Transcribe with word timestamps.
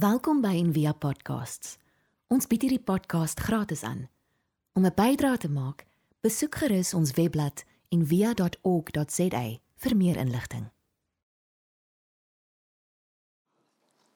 Welkom 0.00 0.38
by 0.40 0.54
Envia 0.56 0.94
Podcasts. 0.96 1.74
Ons 2.32 2.46
bied 2.48 2.62
hierdie 2.64 2.80
podcast 2.80 3.40
gratis 3.44 3.82
aan. 3.84 4.06
Om 4.72 4.86
'n 4.86 4.94
bydrae 4.96 5.36
te 5.36 5.50
maak, 5.52 5.84
besoek 6.24 6.54
gerus 6.54 6.94
ons 6.94 7.12
webblad 7.18 7.64
en 7.92 8.06
via.org.za 8.06 9.42
vir 9.76 9.96
meer 9.96 10.16
inligting. 10.16 10.70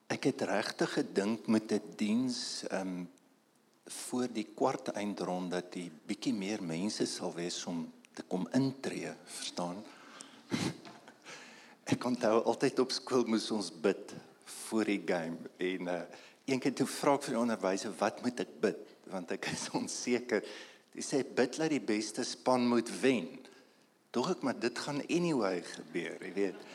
Ek 0.07 0.25
het 0.25 0.41
regtig 0.41 0.93
gedink 0.93 1.47
met 1.47 1.73
'n 1.73 1.77
die 1.77 1.97
diens 1.97 2.65
um, 2.73 3.11
voor 3.85 4.29
die 4.33 4.49
kwart 4.55 4.89
eindrond 4.89 5.51
dat 5.51 5.73
die 5.73 5.91
bietjie 6.07 6.35
meer 6.35 6.63
mense 6.63 7.07
sal 7.07 7.35
wees 7.35 7.65
om 7.67 7.93
te 8.15 8.23
kom 8.23 8.49
intree, 8.53 9.13
verstaan? 9.25 9.85
Ek 11.93 12.01
kon 12.01 12.17
toe 12.17 12.41
altyd 12.43 12.79
op 12.79 12.91
skool 12.91 13.25
moes 13.27 13.51
ons 13.51 13.69
bid 13.81 14.15
voor 14.69 14.93
die 14.93 15.03
game 15.07 15.51
en 15.59 15.93
uh 15.99 16.05
een 16.45 16.61
keer 16.61 16.75
toe 16.77 16.87
vra 16.87 17.15
ek 17.17 17.23
vir 17.25 17.33
die 17.33 17.41
onderwyser 17.41 17.93
wat 17.97 18.19
moet 18.25 18.41
ek 18.45 18.51
bid 18.61 18.81
want 19.13 19.31
ek 19.33 19.49
is 19.55 19.69
onseker. 19.77 20.45
Hy 20.95 21.03
sê 21.05 21.23
bid 21.25 21.57
dat 21.59 21.73
die 21.73 21.83
beste 21.83 22.25
span 22.25 22.67
moet 22.69 22.91
wen. 23.01 23.31
Dog 24.15 24.35
ek 24.37 24.45
maar 24.47 24.59
dit 24.61 24.79
gaan 24.79 25.01
anyway 25.09 25.63
gebeur, 25.67 26.21
jy 26.23 26.33
weet. 26.37 26.67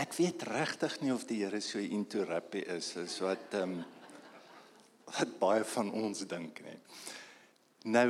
Ek 0.00 0.14
weet 0.16 0.46
regtig 0.48 0.96
nie 1.02 1.12
of 1.14 1.26
die 1.28 1.42
Here 1.42 1.60
so 1.62 1.78
into 1.82 2.24
rugby 2.26 2.64
is 2.76 2.94
as 2.98 3.18
wat 3.22 3.58
ehm 3.58 3.76
um, 3.80 3.82
wat 5.14 5.34
baie 5.38 5.66
van 5.68 5.90
ons 5.92 6.24
dink 6.26 6.62
nie. 6.64 6.78
Nou 7.92 8.08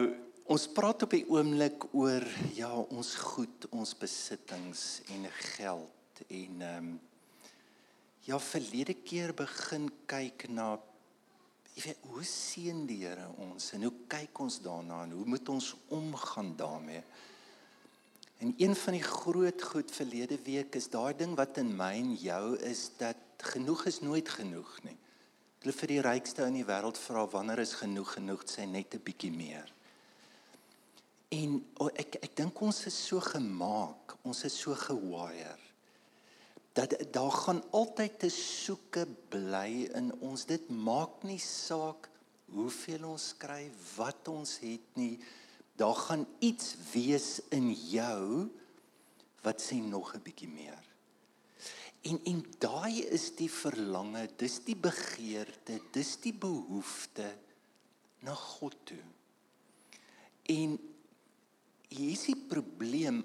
ons 0.55 0.67
praat 0.77 1.03
op 1.05 1.13
die 1.17 1.25
oomblik 1.33 1.89
oor 1.97 2.25
ja, 2.55 2.71
ons 2.71 3.15
goed, 3.19 3.67
ons 3.75 3.97
besittings 3.99 5.03
en 5.13 5.27
geld 5.57 6.23
en 6.29 6.63
ehm 6.69 6.93
um, 6.93 6.95
ja, 8.25 8.39
verlede 8.41 8.97
keer 9.05 9.35
begin 9.37 9.91
kyk 10.09 10.49
na 10.49 10.75
jy 11.75 11.89
weet 11.89 12.07
hoe 12.07 12.25
sien 12.29 12.85
die 12.87 13.01
Here 13.03 13.27
ons 13.43 13.73
en 13.75 13.85
hoe 13.89 13.95
kyk 14.11 14.41
ons 14.45 14.61
daarna 14.63 15.03
en 15.05 15.15
hoe 15.19 15.27
moet 15.27 15.49
ons 15.51 15.73
omgaan 15.93 16.55
daarmee? 16.57 17.03
En 18.45 18.55
een 18.59 18.77
van 18.79 18.97
die 18.97 19.03
groot 19.03 19.63
goed 19.63 19.91
verlede 19.91 20.39
week 20.47 20.77
is 20.79 20.89
daai 20.93 21.15
ding 21.19 21.35
wat 21.39 21.59
in 21.59 21.73
my 21.77 21.93
en 21.99 22.15
jou 22.21 22.57
is 22.71 22.89
dat 23.01 23.21
genoeg 23.55 23.85
is 23.91 24.01
nooit 24.01 24.29
genoeg 24.29 24.71
nie. 24.87 24.97
Hulle 25.65 25.75
vir 25.75 25.93
die 25.95 26.01
rykste 26.05 26.47
in 26.47 26.61
die 26.61 26.67
wêreld 26.69 27.01
vra 27.01 27.27
wanneer 27.33 27.65
is 27.65 27.75
genoeg 27.81 28.17
genoeg 28.19 28.47
sê 28.47 28.69
net 28.69 28.95
'n 28.95 29.03
bietjie 29.05 29.33
meer. 29.35 29.69
En 31.35 31.59
oh, 31.81 31.91
ek 31.95 32.23
ek 32.23 32.37
dink 32.37 32.61
ons 32.61 32.87
is 32.87 33.07
so 33.07 33.21
gemaak, 33.21 34.17
ons 34.23 34.45
is 34.45 34.55
so 34.55 34.75
gewire 34.75 35.64
dat 36.75 36.95
daar 37.15 37.31
gaan 37.31 37.63
altyd 37.71 38.19
te 38.19 38.31
soeke 38.35 39.07
bly 39.31 39.87
in 39.95 40.11
ons. 40.19 40.47
Dit 40.49 40.69
maak 40.69 41.23
nie 41.23 41.39
saak 41.39 42.11
hoeveel 42.55 43.07
ons 43.15 43.31
kry, 43.39 43.69
wat 43.95 44.29
ons 44.31 44.59
het 44.63 44.99
nie 44.99 45.17
daar 45.79 45.97
gaan 45.99 46.27
iets 46.39 46.75
wees 46.93 47.41
in 47.55 47.73
jou 47.91 48.51
wat 49.43 49.63
sê 49.63 49.79
nog 49.83 50.15
'n 50.15 50.23
bietjie 50.23 50.49
meer. 50.49 50.83
En 52.03 52.21
en 52.25 52.45
daai 52.59 53.03
is 53.03 53.35
die 53.37 53.51
verlange, 53.51 54.29
dis 54.37 54.59
die 54.65 54.77
begeerte, 54.77 55.81
dis 55.93 56.17
die 56.21 56.33
behoefte 56.33 57.37
na 58.19 58.35
God 58.35 58.77
toe. 58.85 59.05
En 60.43 60.79
hier 61.89 62.13
is 62.13 62.25
die 62.25 62.41
probleem 62.49 63.25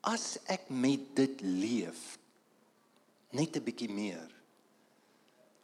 as 0.00 0.38
ek 0.46 0.68
met 0.68 1.16
dit 1.16 1.40
leef 1.40 2.18
net 3.32 3.56
'n 3.56 3.64
bietjie 3.64 3.90
meer. 3.90 4.30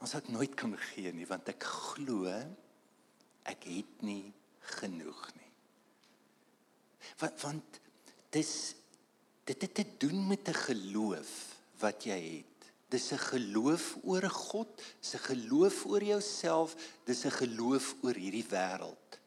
As 0.00 0.14
ek 0.14 0.28
nooit 0.28 0.54
kan 0.54 0.76
gee 0.76 1.12
nie 1.12 1.26
want 1.26 1.48
ek 1.48 1.62
glo 1.62 2.26
ek 3.46 3.64
het 3.64 4.02
nie 4.02 4.32
genoeg 4.78 5.22
nie. 5.38 5.52
Want 7.20 7.40
want 7.42 7.80
dis 8.34 8.74
dit 9.46 9.62
het 9.62 9.74
te 9.74 9.86
doen 9.98 10.26
met 10.28 10.48
'n 10.48 10.62
geloof 10.68 11.32
wat 11.78 12.04
jy 12.04 12.20
het. 12.38 12.70
Dis 12.88 13.12
'n 13.12 13.18
geloof 13.18 13.96
oor 14.02 14.28
God 14.30 14.82
dis 15.00 15.14
'n 15.14 15.26
geloof 15.30 15.86
oor 15.86 16.02
jouself 16.02 16.76
dis 17.04 17.24
'n 17.24 17.30
geloof 17.30 17.94
oor 18.02 18.14
hierdie 18.14 18.46
wêreld. 18.50 19.18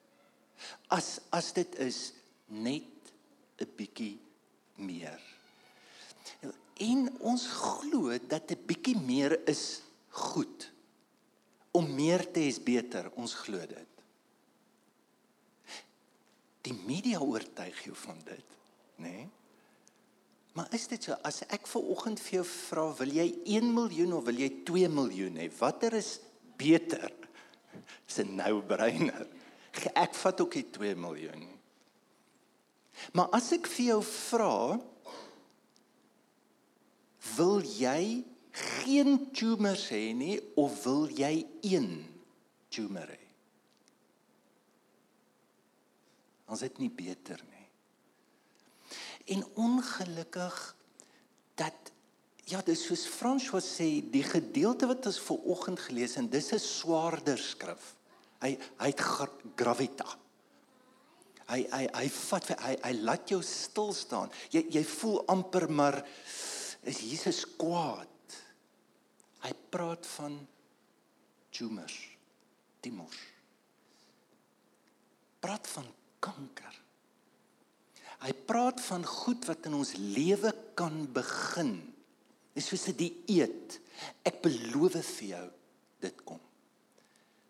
As 0.88 1.20
as 1.32 1.54
dit 1.54 1.76
is 1.76 2.14
net 2.48 3.12
'n 3.60 3.72
bietjie 3.76 4.20
meer 4.76 5.20
en 6.80 7.08
ons 7.20 7.46
glo 7.48 8.18
dat 8.28 8.52
'n 8.52 8.66
bietjie 8.66 8.98
meer 8.98 9.48
is 9.48 9.82
goed 10.10 10.72
om 11.72 11.96
meer 11.96 12.32
te 12.32 12.40
hê 12.40 12.48
is 12.48 12.60
beter 12.64 13.12
ons 13.16 13.34
glo 13.34 13.60
dit 13.60 13.90
Die 16.62 16.76
media 16.86 17.20
oortuig 17.20 17.84
jou 17.86 17.96
van 17.96 18.18
dit, 18.26 18.58
nê? 18.98 19.10
Nee? 19.10 19.28
Maar 20.58 20.74
is 20.76 20.88
dit 20.92 21.06
so 21.06 21.16
as 21.24 21.44
ek 21.48 21.70
ver 21.72 21.86
oggend 21.94 22.20
vir 22.20 22.40
jou 22.40 22.46
vra, 22.50 22.88
wil 23.00 23.12
jy 23.16 23.28
1 23.56 23.70
miljoen 23.72 24.16
of 24.18 24.26
wil 24.28 24.42
jy 24.42 24.50
2 24.68 24.90
miljoen 24.92 25.38
hê? 25.40 25.46
Watter 25.60 25.96
is 25.96 26.18
beter? 26.60 27.14
Dis 28.08 28.20
'n 28.20 28.36
nou-brainer. 28.36 29.28
Ek 29.96 30.14
vat 30.16 30.42
ook 30.42 30.54
die 30.58 30.68
2 30.70 30.96
miljoen. 30.96 31.48
Maar 33.14 33.30
as 33.32 33.52
ek 33.54 33.68
vir 33.68 33.86
jou 33.86 34.02
vra, 34.04 34.80
wil 37.40 37.64
jy 37.64 38.26
geen 38.60 39.16
tumors 39.36 39.88
hê 39.94 40.12
nie 40.18 40.38
of 40.60 40.84
wil 40.84 41.08
jy 41.16 41.46
een 41.64 41.90
tumor 42.74 43.08
hê? 43.08 43.26
Ons 46.50 46.66
het 46.66 46.80
nie 46.82 46.90
beter 46.90 47.42
nie. 47.46 47.66
En 49.36 49.46
ongelukkig 49.62 50.58
dat 51.60 51.92
ja, 52.50 52.64
dis 52.66 52.82
soos 52.88 53.06
François 53.06 53.62
sê, 53.62 54.00
die 54.02 54.26
gedeelte 54.26 54.88
wat 54.90 55.06
ons 55.06 55.20
ver 55.22 55.44
oggend 55.54 55.82
gelees 55.86 56.18
en 56.18 56.30
dis 56.30 56.52
'n 56.54 56.60
swaarder 56.60 57.38
skrif. 57.38 57.94
Hy 58.42 58.58
hy 58.80 58.88
het 58.88 59.02
gravita. 59.56 60.08
Hy 61.50 61.68
hy 61.72 61.86
hy 61.94 62.08
vat 62.10 62.48
hy 62.62 62.76
hy 62.84 62.94
laat 63.04 63.30
jou 63.30 63.42
stil 63.44 63.94
staan. 63.94 64.32
Jy 64.52 64.66
jy 64.70 64.84
voel 64.84 65.24
amper 65.28 65.70
maar 65.70 66.06
is 66.88 67.02
Jesus 67.04 67.44
kwaad. 67.60 68.08
Hy 69.44 69.52
praat 69.72 70.08
van 70.16 70.36
tumors. 71.56 71.98
Tumors. 72.80 73.20
Praat 75.40 75.68
van 75.68 75.88
kanker. 76.20 76.76
Hy 78.20 78.34
praat 78.48 78.82
van 78.84 79.06
goed 79.08 79.48
wat 79.48 79.70
in 79.70 79.78
ons 79.80 79.94
lewe 79.96 80.52
kan 80.76 81.06
begin. 81.16 81.78
Dis 82.54 82.68
soos 82.68 82.88
'n 82.92 82.98
dieet. 83.00 83.80
Ek 84.24 84.42
beloof 84.42 85.00
vir 85.06 85.28
jou 85.28 85.48
dit 86.00 86.24
kom. 86.24 86.40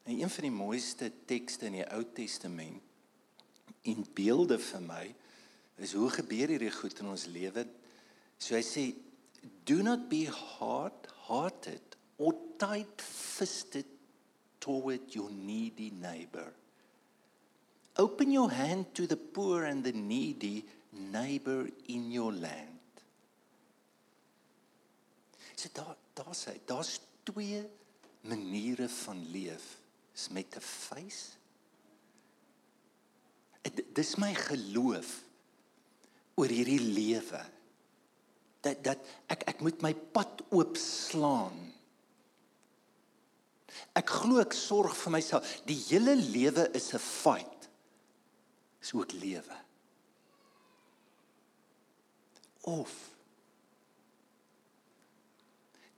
En 0.03 0.19
een 0.19 0.29
van 0.29 0.43
die 0.43 0.51
mooiste 0.51 1.11
tekste 1.25 1.65
in 1.65 1.73
die 1.73 1.89
Ou 1.93 2.03
Testament 2.13 2.81
in 3.81 4.05
beelde 4.13 4.59
vir 4.59 4.81
my 4.81 5.15
is 5.77 5.93
hoe 5.93 6.09
gebeur 6.09 6.47
hierdie 6.51 6.71
goed 6.71 6.99
in 6.99 7.07
ons 7.07 7.25
lewe? 7.25 7.65
So 8.37 8.55
hy 8.55 8.63
sê 8.65 8.95
do 9.65 9.83
not 9.83 10.09
be 10.09 10.25
hard-hearted 10.25 11.81
or 12.17 12.33
tight-fisted 12.57 13.85
toward 14.59 15.15
your 15.15 15.29
needy 15.29 15.91
neighbor. 15.91 16.53
Open 17.97 18.31
your 18.31 18.51
hand 18.51 18.93
to 18.95 19.07
the 19.07 19.17
poor 19.17 19.65
and 19.65 19.83
the 19.83 19.91
needy 19.91 20.65
neighbor 20.93 21.67
in 21.87 22.11
your 22.11 22.31
land. 22.31 22.79
So 25.55 25.69
daar 25.73 25.95
daar 26.13 26.35
sê 26.35 26.59
daar's 26.65 26.99
twee 27.23 27.65
maniere 28.21 28.89
van 28.89 29.19
leef. 29.31 29.77
Is 30.15 30.29
met 30.29 30.55
'n 30.55 30.61
face. 30.61 31.35
Dis 33.93 34.15
my 34.15 34.33
geloof 34.33 35.23
oor 36.35 36.47
hierdie 36.47 36.79
lewe. 36.81 37.43
Dat 38.65 38.83
dat 38.83 39.11
ek 39.31 39.45
ek 39.53 39.61
moet 39.65 39.81
my 39.81 39.93
pad 39.93 40.43
oopslaan. 40.49 41.57
Ek 43.95 44.09
glo 44.09 44.41
ek 44.41 44.55
sorg 44.57 44.95
vir 44.97 45.15
myself. 45.15 45.53
Die 45.69 45.77
hele 45.89 46.15
lewe 46.15 46.69
is 46.75 46.93
'n 46.93 46.99
fight 46.99 47.69
is 48.81 48.93
ook 48.93 49.11
lewe. 49.11 49.57
Of 52.61 52.93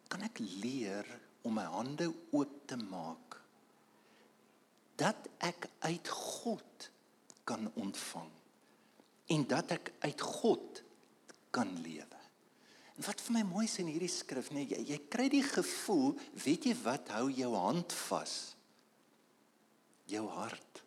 kan 0.07 0.21
ek 0.21 0.39
leer 0.39 1.07
om 1.47 1.55
my 1.57 1.65
hande 1.71 2.09
oop 2.35 2.67
te 2.67 2.77
maak 2.77 3.37
dat 5.01 5.29
ek 5.41 5.69
uit 5.87 6.07
God 6.07 6.89
kan 7.47 7.71
ontvang 7.79 8.29
en 9.33 9.45
dat 9.47 9.71
ek 9.71 9.93
uit 10.05 10.21
God 10.21 10.83
kan 11.55 11.71
lewe. 11.81 12.20
Wat 13.01 13.21
vir 13.25 13.37
my 13.39 13.43
mooi 13.47 13.65
is 13.65 13.79
in 13.81 13.89
hierdie 13.89 14.11
skrif, 14.11 14.51
nee, 14.53 14.67
jy, 14.69 14.81
jy 14.93 14.97
kry 15.09 15.27
die 15.31 15.45
gevoel, 15.45 16.13
weet 16.43 16.67
jy 16.69 16.75
wat 16.83 17.09
hou 17.15 17.29
jou 17.33 17.51
hand 17.55 17.95
vas? 18.05 18.35
Jou 20.11 20.25
hart. 20.35 20.81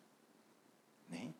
Nee. 1.11 1.33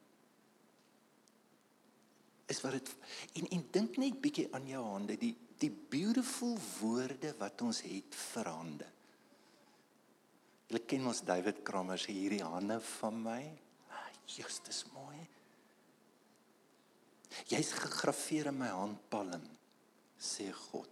Is 2.52 2.60
wat 2.66 2.76
dit 2.78 2.92
en 3.40 3.48
en 3.56 3.64
dink 3.78 4.00
net 4.02 4.20
bietjie 4.22 4.50
aan 4.54 4.68
jou 4.70 4.84
hande, 4.90 5.18
die 5.22 5.34
die 5.62 5.72
beautiful 5.72 6.58
woorde 6.82 7.32
wat 7.40 7.62
ons 7.64 7.80
het 7.88 8.18
vir 8.34 8.50
hande. 8.52 8.88
Jy 10.74 10.82
ken 10.90 11.06
mos 11.06 11.22
David 11.24 11.62
Kramer 11.64 12.00
se 12.02 12.12
hierdie 12.12 12.44
hande 12.44 12.80
van 12.98 13.22
my. 13.24 13.42
Ah, 13.94 14.10
Jesus, 14.28 14.60
dis 14.66 14.82
mooi. 14.92 15.22
Jy's 17.52 17.72
gegraveer 17.78 18.50
in 18.52 18.60
my 18.60 18.72
handpalm, 18.74 19.44
sê 20.20 20.52
God. 20.52 20.92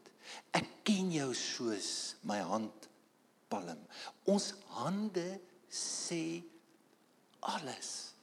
Ek 0.56 0.68
ken 0.88 1.12
jou 1.14 1.32
soos 1.38 2.16
my 2.28 2.40
handpalm. 2.48 3.82
Ons 4.30 4.54
hande 4.78 5.40
sê 5.70 6.44
alles. 7.42 8.14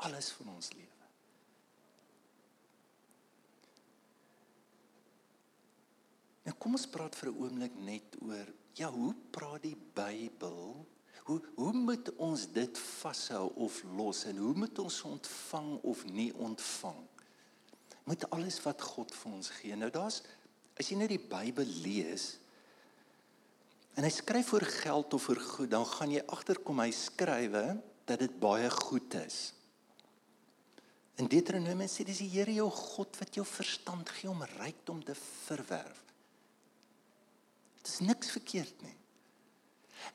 Alles 0.00 0.30
van 0.38 0.54
ons 0.56 0.72
lewe. 0.74 0.88
Nou 6.46 6.56
kom 6.58 6.74
ons 6.74 6.88
praat 6.88 7.14
vir 7.14 7.28
'n 7.30 7.36
oomblik 7.36 7.74
net 7.78 8.16
oor 8.24 8.48
ja, 8.74 8.88
hoe 8.90 9.14
praat 9.30 9.62
die 9.62 9.76
Bybel? 9.94 10.86
Hoe 11.24 11.40
hoe 11.54 11.72
moet 11.72 12.08
ons 12.16 12.46
dit 12.52 12.78
vashou 12.78 13.52
of 13.54 13.82
los 13.96 14.24
en 14.24 14.36
hoe 14.36 14.54
moet 14.54 14.78
ons 14.78 15.02
ontvang 15.02 15.70
of 15.82 16.04
nie 16.04 16.32
ontvang? 16.34 17.09
Met 18.08 18.26
alles 18.30 18.58
wat 18.64 18.82
God 18.82 19.12
vir 19.14 19.32
ons 19.32 19.50
gee. 19.60 19.76
Nou 19.76 19.90
daar's 19.92 20.22
as 20.80 20.88
jy 20.88 20.96
net 20.96 21.12
die 21.12 21.20
Bybel 21.20 21.68
lees 21.84 22.38
en 23.98 24.06
hy 24.06 24.10
skryf 24.14 24.52
oor 24.54 24.64
geld 24.64 25.12
of 25.12 25.26
oor 25.28 25.40
goed, 25.44 25.68
dan 25.72 25.84
gaan 25.84 26.12
jy 26.14 26.22
agterkom 26.32 26.80
hy 26.80 26.88
skrywe 26.94 27.64
dat 28.08 28.22
dit 28.22 28.36
baie 28.40 28.70
goed 28.72 29.16
is. 29.18 29.50
In 31.20 31.28
Deuteronomium 31.28 31.90
sê 31.90 32.06
dis 32.06 32.22
die 32.22 32.30
Here 32.32 32.54
jou 32.54 32.70
God 32.72 33.18
wat 33.20 33.36
jou 33.36 33.44
verstand 33.44 34.08
gee 34.16 34.30
om 34.30 34.40
rykdom 34.56 35.02
te 35.04 35.16
verwerf. 35.18 36.00
Dit 37.80 37.92
is 37.92 38.00
niks 38.06 38.32
verkeerd 38.32 38.86
nie. 38.86 38.96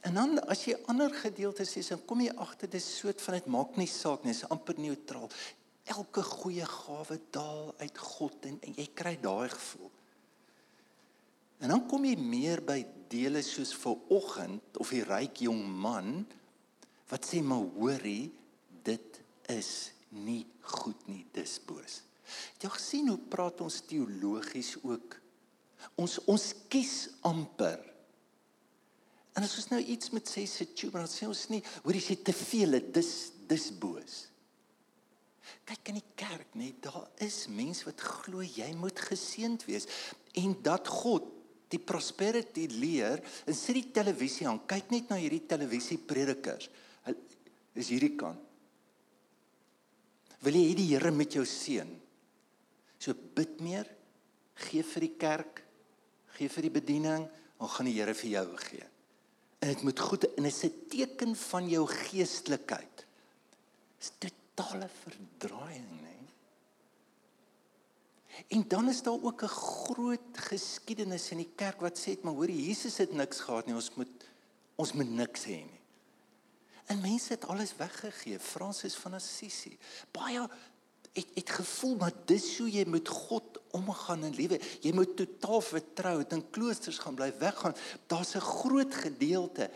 En 0.05 0.17
dan 0.17 0.39
as 0.49 0.63
jy 0.65 0.75
ander 0.89 1.13
gedeeltes 1.13 1.75
sien, 1.75 1.85
dan 1.91 2.01
kom 2.09 2.23
jy 2.23 2.33
agter 2.41 2.71
dis 2.71 2.87
soort 2.99 3.21
van 3.21 3.37
dit 3.37 3.51
maak 3.53 3.77
nie 3.77 3.89
saak 3.89 4.25
nie, 4.25 4.33
dis 4.33 4.47
amper 4.49 4.79
neutraal. 4.81 5.29
Elke 5.93 6.23
goeie 6.25 6.65
gawe 6.65 7.17
daal 7.33 7.73
uit 7.77 7.97
God 7.97 8.47
en, 8.49 8.57
en 8.65 8.77
jy 8.79 8.87
kry 8.97 9.15
daai 9.21 9.49
gevoel. 9.53 9.91
En 11.61 11.71
dan 11.71 11.83
kom 11.87 12.07
jy 12.07 12.15
meer 12.19 12.63
by 12.65 12.79
dele 13.11 13.43
soos 13.45 13.73
vir 13.79 13.99
oggend 14.13 14.79
of 14.81 14.91
die 14.91 15.03
ryk 15.05 15.45
jong 15.45 15.61
man 15.65 16.25
wat 17.11 17.27
sê 17.29 17.43
maar 17.45 17.63
hoorie 17.77 18.31
dit 18.85 19.21
is 19.53 19.91
nie 20.25 20.41
goed 20.75 21.05
nie, 21.07 21.21
dis 21.35 21.59
boos. 21.67 22.01
Jy 22.59 22.71
sien 22.81 23.11
hoe 23.11 23.21
praat 23.29 23.61
ons 23.61 23.83
teologies 23.85 24.73
ook 24.81 25.19
Ons 25.99 26.17
ons 26.31 26.45
kies 26.71 26.95
amper. 27.27 27.79
En 29.35 29.43
as 29.43 29.55
ons 29.59 29.69
nou 29.73 29.81
iets 29.81 30.11
met 30.15 30.27
sê 30.29 30.45
se 30.47 30.67
tube, 30.73 30.97
dan 30.97 31.11
sê 31.11 31.27
ons 31.27 31.43
nie, 31.51 31.61
hoor 31.83 31.97
jy 31.97 32.03
sê 32.07 32.15
te 32.23 32.35
veel, 32.35 32.79
dis 32.95 33.11
dis 33.45 33.67
boos. 33.77 34.23
Kyk 35.65 35.91
in 35.91 35.99
die 35.99 36.11
kerk, 36.17 36.53
nê, 36.57 36.71
daar 36.81 37.07
is 37.23 37.45
mense 37.47 37.85
wat 37.87 38.01
glo 38.01 38.43
jy 38.45 38.71
moet 38.77 38.99
geseënd 39.09 39.65
wees 39.69 39.87
en 40.41 40.55
dat 40.65 40.87
God 40.87 41.27
die 41.73 41.81
prosperity 41.81 42.67
leer 42.71 43.21
en 43.45 43.57
sit 43.57 43.77
die 43.79 43.91
televisie 43.95 44.47
aan. 44.49 44.61
Kyk 44.69 44.91
net 44.93 45.09
na 45.09 45.19
hierdie 45.19 45.43
televisie 45.49 45.97
predikers. 45.97 46.69
Hulle 47.05 47.17
is 47.75 47.91
hierdie 47.91 48.15
kant. 48.19 48.41
Wil 50.45 50.59
jy 50.59 50.65
hê 50.69 50.73
die 50.77 50.89
Here 50.91 51.11
met 51.11 51.33
jou 51.33 51.45
seën? 51.49 51.89
So 53.01 53.15
bid 53.35 53.57
meer, 53.65 53.87
gee 54.67 54.83
vir 54.85 55.05
die 55.07 55.15
kerk, 55.19 55.63
gee 56.37 56.51
vir 56.51 56.67
die 56.67 56.75
bediening, 56.75 57.25
dan 57.57 57.71
gaan 57.73 57.89
die 57.89 57.95
Here 57.97 58.13
vir 58.13 58.31
jou 58.35 58.45
gee. 58.67 58.85
En 59.63 59.71
dit 59.73 59.85
moet 59.87 60.03
goed 60.05 60.27
en 60.29 60.43
dit 60.43 60.53
is 60.53 60.63
'n 60.65 60.73
teken 60.89 61.35
van 61.35 61.69
jou 61.69 61.85
geestelikheid. 61.87 63.05
Dis 63.97 64.11
totale 64.55 64.89
verdraaiing, 65.03 66.01
né? 66.01 66.15
En 68.47 68.67
dan 68.67 68.89
is 68.89 69.01
daar 69.01 69.21
ook 69.21 69.43
'n 69.43 69.47
groot 69.47 70.19
geskiedenis 70.33 71.31
in 71.31 71.37
die 71.37 71.51
kerk 71.55 71.79
wat 71.79 71.99
sê, 71.99 72.21
"Maar 72.21 72.33
hoor, 72.33 72.49
Jesus 72.49 72.97
het 72.97 73.13
niks 73.13 73.39
gehad 73.39 73.65
nie, 73.65 73.75
ons 73.75 73.93
moet 73.95 74.23
ons 74.75 74.91
moet 74.93 75.09
niks 75.09 75.43
hê 75.43 75.63
nie." 75.63 75.79
En 76.85 77.01
mense 77.01 77.33
het 77.33 77.47
alles 77.47 77.75
weggegee. 77.75 78.39
Fransis 78.39 78.95
van 78.95 79.13
Assisi. 79.13 79.77
Baie 80.11 80.47
het 81.13 81.27
het 81.33 81.49
gevoel 81.49 81.95
maar 81.95 82.13
dis 82.25 82.57
hoe 82.57 82.71
jy 82.71 82.83
met 82.87 83.07
God 83.07 83.59
omgaan 83.71 84.23
in 84.23 84.35
lewe. 84.35 84.59
Jy 84.81 84.93
moet 84.93 85.15
totaal 85.15 85.61
vertrou, 85.61 86.17
dit 86.17 86.31
in 86.31 86.49
kloosters 86.49 86.97
gaan 86.97 87.15
bly 87.15 87.37
weggaan. 87.37 87.75
Daar's 88.07 88.35
'n 88.35 88.39
groot 88.39 88.95
gedeelte. 88.95 89.71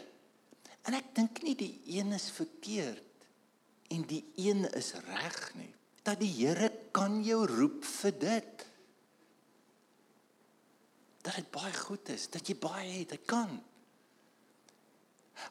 En 0.81 0.93
ek 0.93 1.15
dink 1.15 1.41
nie 1.41 1.55
die 1.55 1.81
een 1.85 2.11
is 2.11 2.29
verkeerd 2.31 3.08
en 3.89 4.05
die 4.09 4.23
een 4.37 4.65
is 4.77 4.93
reg 5.07 5.39
nie. 5.57 5.71
Dat 6.05 6.21
die 6.21 6.31
Here 6.31 6.69
kan 6.95 7.19
jou 7.25 7.43
roep 7.49 7.83
vir 7.85 8.13
dit. 8.21 8.65
Dat 11.25 11.35
dit 11.35 11.49
baie 11.51 11.73
goed 11.75 12.09
is, 12.13 12.29
dat 12.31 12.47
jy 12.47 12.55
baie 12.59 12.87
het, 13.01 13.17
hy 13.17 13.21
kan. 13.27 13.57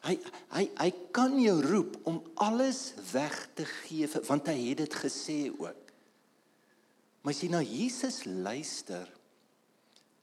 Hy 0.05 0.15
hy 0.53 0.65
hy 0.77 0.89
kan 1.15 1.37
jou 1.41 1.57
roep 1.65 1.95
om 2.09 2.19
alles 2.45 2.91
weg 3.11 3.35
te 3.57 3.65
gee 3.65 4.05
want 4.27 4.51
hy 4.51 4.57
het 4.69 4.83
dit 4.83 4.97
gesê 5.01 5.39
ook. 5.49 5.93
Maar 7.21 7.33
as 7.33 7.41
jy 7.43 7.49
na 7.51 7.61
Jesus 7.65 8.21
luister, 8.25 9.09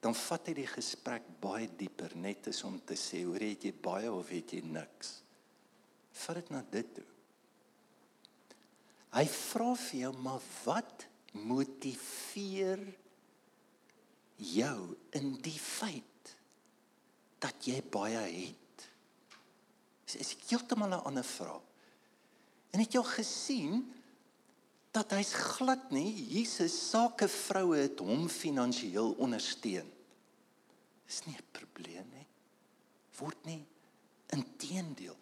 dan 0.01 0.15
vat 0.17 0.49
hy 0.49 0.55
die 0.61 0.71
gesprek 0.71 1.27
baie 1.43 1.69
dieper 1.79 2.15
net 2.19 2.49
as 2.53 2.63
om 2.67 2.79
te 2.87 2.97
sê, 2.99 3.25
hoor 3.27 3.43
het 3.43 3.67
jy 3.67 3.75
baie 3.75 4.13
of 4.13 4.31
het 4.33 4.55
jy 4.55 4.63
niks? 4.65 5.19
Vat 6.23 6.41
dit 6.41 6.55
na 6.55 6.63
dit 6.73 6.95
toe. 6.97 7.09
Hy 9.17 9.25
vra 9.33 9.71
vir 9.81 10.01
jou, 10.03 10.13
maar 10.21 10.43
wat 10.67 11.07
motiveer 11.33 12.83
jou 14.37 14.81
in 15.17 15.31
die 15.41 15.57
feit 15.57 16.33
dat 17.41 17.65
jy 17.65 17.81
baie 17.81 18.21
het? 18.21 18.85
Dis 20.05 20.19
is 20.21 20.37
heeltemal 20.51 20.93
'n 20.93 21.07
ander 21.09 21.25
vraag. 21.25 21.65
En 22.71 22.81
het 22.81 22.93
jy 22.93 22.99
al 22.99 23.09
gesien 23.09 23.93
dat 24.93 25.11
hy's 25.11 25.33
glad 25.33 25.91
nie 25.91 26.13
Jesus 26.13 26.77
sake 26.91 27.29
vroue 27.29 27.77
het 27.77 27.99
hom 27.99 28.29
finansiëel 28.29 29.15
ondersteun. 29.19 29.91
Dis 31.07 31.25
nie 31.27 31.37
'n 31.37 31.53
probleem 31.53 32.09
nie. 32.13 32.27
Word 33.19 33.45
nie 33.45 33.65
inteendeel. 34.27 35.17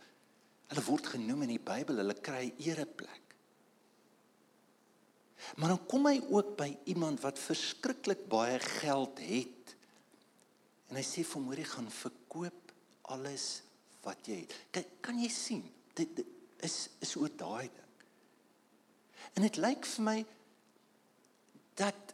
Hulle 0.66 0.84
word 0.84 1.06
genoem 1.06 1.42
in 1.42 1.48
die 1.48 1.64
Bybel, 1.72 1.96
hulle 1.96 2.20
kry 2.20 2.54
ereplek. 2.58 3.23
Maar 5.56 5.68
dan 5.68 5.86
kom 5.86 6.06
hy 6.06 6.20
ook 6.30 6.56
by 6.56 6.70
iemand 6.84 7.20
wat 7.20 7.38
verskriklik 7.38 8.28
baie 8.28 8.58
geld 8.58 9.18
het. 9.18 9.76
En 10.88 10.96
hy 10.96 11.02
sê 11.02 11.24
vir 11.24 11.34
hom, 11.34 11.46
"Hoor 11.46 11.58
jy 11.58 11.64
gaan 11.64 11.90
verkoop 11.90 12.64
alles 13.12 13.62
wat 14.04 14.28
jy 14.28 14.44
het. 14.44 14.54
Kyk, 14.74 14.96
kan 15.04 15.18
jy 15.20 15.30
sien? 15.32 15.64
Dit, 15.96 16.16
dit 16.16 16.26
is 16.64 16.88
is 17.04 17.14
oor 17.20 17.32
daai 17.36 17.68
ding. 17.68 17.92
En 19.36 19.46
dit 19.46 19.58
lyk 19.60 19.86
vir 19.88 20.04
my 20.06 20.18
dat 21.78 22.12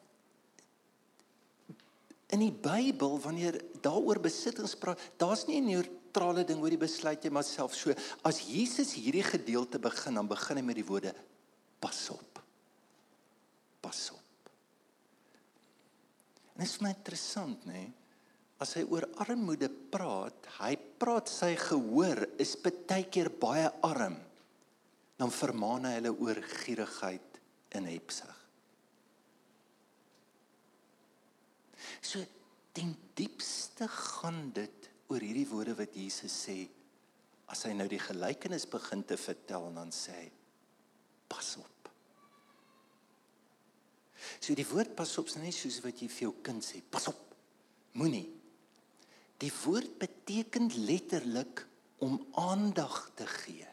in 2.35 2.45
die 2.47 2.55
Bybel 2.55 3.19
wanneer 3.23 3.59
daaroor 3.83 4.21
besittings 4.23 4.77
praat, 4.79 5.01
daar's 5.19 5.47
nie 5.47 5.61
'n 5.61 5.71
neutrale 5.71 6.45
ding 6.45 6.63
oor 6.63 6.71
die 6.71 6.79
besluit 6.87 7.25
jy 7.25 7.31
maar 7.31 7.45
self 7.45 7.75
so 7.75 7.93
as 8.23 8.41
Jesus 8.41 8.95
hierdie 8.95 9.27
gedeelte 9.27 9.79
begin 9.79 10.15
dan 10.15 10.29
begin 10.29 10.57
hy 10.57 10.63
met 10.63 10.77
die 10.77 10.87
woorde 10.87 11.15
pas 11.81 12.11
op. 12.11 12.30
Pas 13.81 14.03
op. 14.15 14.53
En 16.55 16.65
dit 16.65 16.69
is 16.69 16.81
my 16.85 16.93
interessant, 16.93 17.65
nê? 17.65 17.73
Nee? 17.73 17.97
as 18.61 18.75
hy 18.77 18.85
oor 18.93 19.07
armoede 19.25 19.71
praat, 19.93 20.49
hy 20.61 20.75
praat 21.01 21.31
sy 21.33 21.55
gehoor 21.57 22.27
is 22.43 22.53
baie 22.61 23.07
keer 23.09 23.33
baie 23.41 23.71
arm. 23.87 24.19
Dan 25.21 25.33
vermaan 25.33 25.89
hy 25.89 25.95
hulle 25.97 26.13
oor 26.13 26.41
gierigheid 26.61 27.41
en 27.77 27.89
hebsug. 27.89 28.37
So 32.05 32.21
ten 32.77 32.93
diepste 33.17 33.89
gaan 33.91 34.51
dit 34.57 34.91
oor 35.11 35.25
hierdie 35.25 35.49
woorde 35.49 35.75
wat 35.81 35.97
Jesus 35.97 36.37
sê 36.45 36.61
as 37.51 37.65
hy 37.67 37.73
nou 37.75 37.89
die 37.91 38.01
gelykenis 38.01 38.69
begin 38.71 39.03
te 39.09 39.17
vertel 39.19 39.71
en 39.71 39.81
dan 39.81 39.93
sê 39.95 40.29
pas 41.31 41.57
op. 41.59 41.70
So 44.41 44.57
die 44.57 44.67
woord 44.67 44.95
pas 44.97 45.13
op 45.21 45.29
is 45.29 45.37
nie 45.41 45.53
soos 45.53 45.81
wat 45.85 46.01
jy 46.01 46.09
vir 46.09 46.27
jou 46.29 46.37
kind 46.45 46.65
sê 46.65 46.81
pas 46.81 47.11
op 47.13 47.27
Moenie. 47.99 48.29
Die 49.43 49.51
woord 49.65 49.97
beteken 49.99 50.69
letterlik 50.87 51.65
om 52.01 52.21
aandag 52.39 53.11
te 53.19 53.27
gee. 53.27 53.67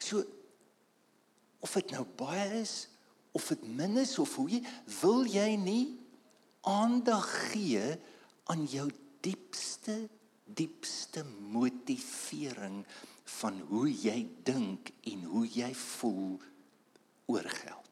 So 0.00 0.24
of 1.64 1.76
dit 1.76 1.92
nou 1.94 2.04
baie 2.18 2.62
is 2.62 2.88
of 3.36 3.46
dit 3.52 3.68
min 3.76 3.98
is 4.00 4.16
of 4.22 4.34
hoe 4.38 4.48
jy 4.56 4.60
wil 5.02 5.24
jy 5.28 5.48
nie 5.60 5.84
aandag 6.70 7.28
gee 7.52 7.94
aan 8.52 8.64
jou 8.70 8.88
diepste 9.24 10.04
diepste 10.44 11.24
motivering 11.54 12.82
van 13.40 13.60
hoe 13.70 13.88
jy 13.88 14.18
dink 14.44 14.92
en 15.08 15.24
hoe 15.32 15.46
jy 15.48 15.70
voel 15.74 16.36
oor 17.32 17.48
geld. 17.48 17.83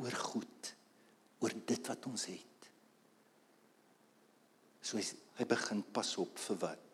Oor 0.00 0.12
goed, 0.12 0.74
oor 1.42 1.54
dit 1.66 1.90
wat 1.90 2.06
ons 2.06 2.24
het. 2.30 2.70
So 4.82 4.98
hy, 4.98 5.04
hy 5.38 5.46
begin 5.48 5.82
pas 5.94 6.16
op 6.20 6.38
vir 6.48 6.58
wat? 6.64 6.88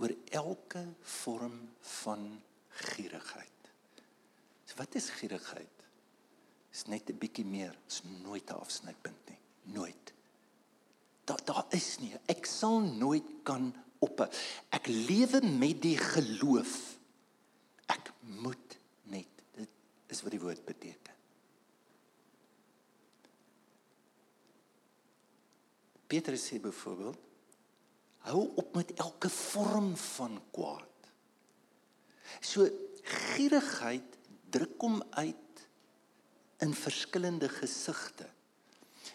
Oor 0.00 0.14
elke 0.32 0.84
vorm 1.20 1.58
van 2.00 2.24
gierigheid. 2.80 3.72
So 4.64 4.78
wat 4.78 4.94
is 4.96 5.10
gierigheid? 5.18 5.76
Is 6.70 6.86
net 6.86 7.10
'n 7.10 7.18
bietjie 7.18 7.44
meer, 7.44 7.74
is 7.88 8.02
nooit 8.22 8.48
'n 8.50 8.62
afsnypunt 8.62 9.28
nie, 9.28 9.40
nooit. 9.74 10.12
Daar 11.24 11.44
daar 11.44 11.66
is 11.70 11.98
nie. 11.98 12.14
Ek 12.26 12.46
sal 12.46 12.80
nooit 12.80 13.42
kan 13.42 13.74
op. 13.98 14.20
Ek 14.70 14.86
lewe 14.86 15.42
met 15.46 15.82
die 15.82 15.96
geloof. 15.96 16.98
Ek 17.86 18.12
moet 18.22 18.78
net. 19.02 19.28
Dit 19.54 19.68
is 20.06 20.22
wat 20.22 20.30
die 20.30 20.40
woord 20.40 20.64
beteken. 20.64 20.99
Petrus 26.10 26.48
sê 26.50 26.58
byvoorbeeld 26.62 27.28
hou 28.28 28.42
op 28.60 28.74
met 28.76 28.90
elke 29.00 29.30
vorm 29.32 29.94
van 29.96 30.36
kwaad. 30.52 31.06
So 32.44 32.66
gierigheid 33.02 34.18
druk 34.52 34.76
hom 34.82 35.00
uit 35.16 35.62
in 36.60 36.74
verskillende 36.76 37.48
gesigte. 37.48 38.26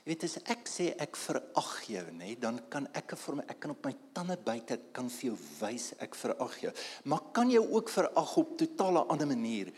Jy 0.05 0.13
weet 0.13 0.25
as 0.27 0.35
ek 0.53 0.67
sê 0.69 0.87
ek 1.01 1.17
verag 1.17 1.71
jou, 1.89 2.03
nê, 2.13 2.35
dan 2.37 2.59
kan 2.69 2.85
ek 2.97 3.15
vir 3.17 3.39
my 3.39 3.45
ek 3.49 3.59
kan 3.63 3.73
op 3.73 3.87
my 3.87 3.93
tande 4.13 4.35
byt, 4.45 4.75
ek 4.75 4.89
kan 4.93 5.09
vir 5.09 5.31
jou 5.31 5.37
wys 5.59 5.91
ek 6.01 6.17
verag 6.17 6.57
jou. 6.61 6.73
Maar 7.09 7.23
kan 7.33 7.49
jy 7.53 7.61
ook 7.61 7.89
verag 7.93 8.35
op 8.41 8.53
totale 8.59 9.05
ander 9.09 9.29
manier? 9.29 9.71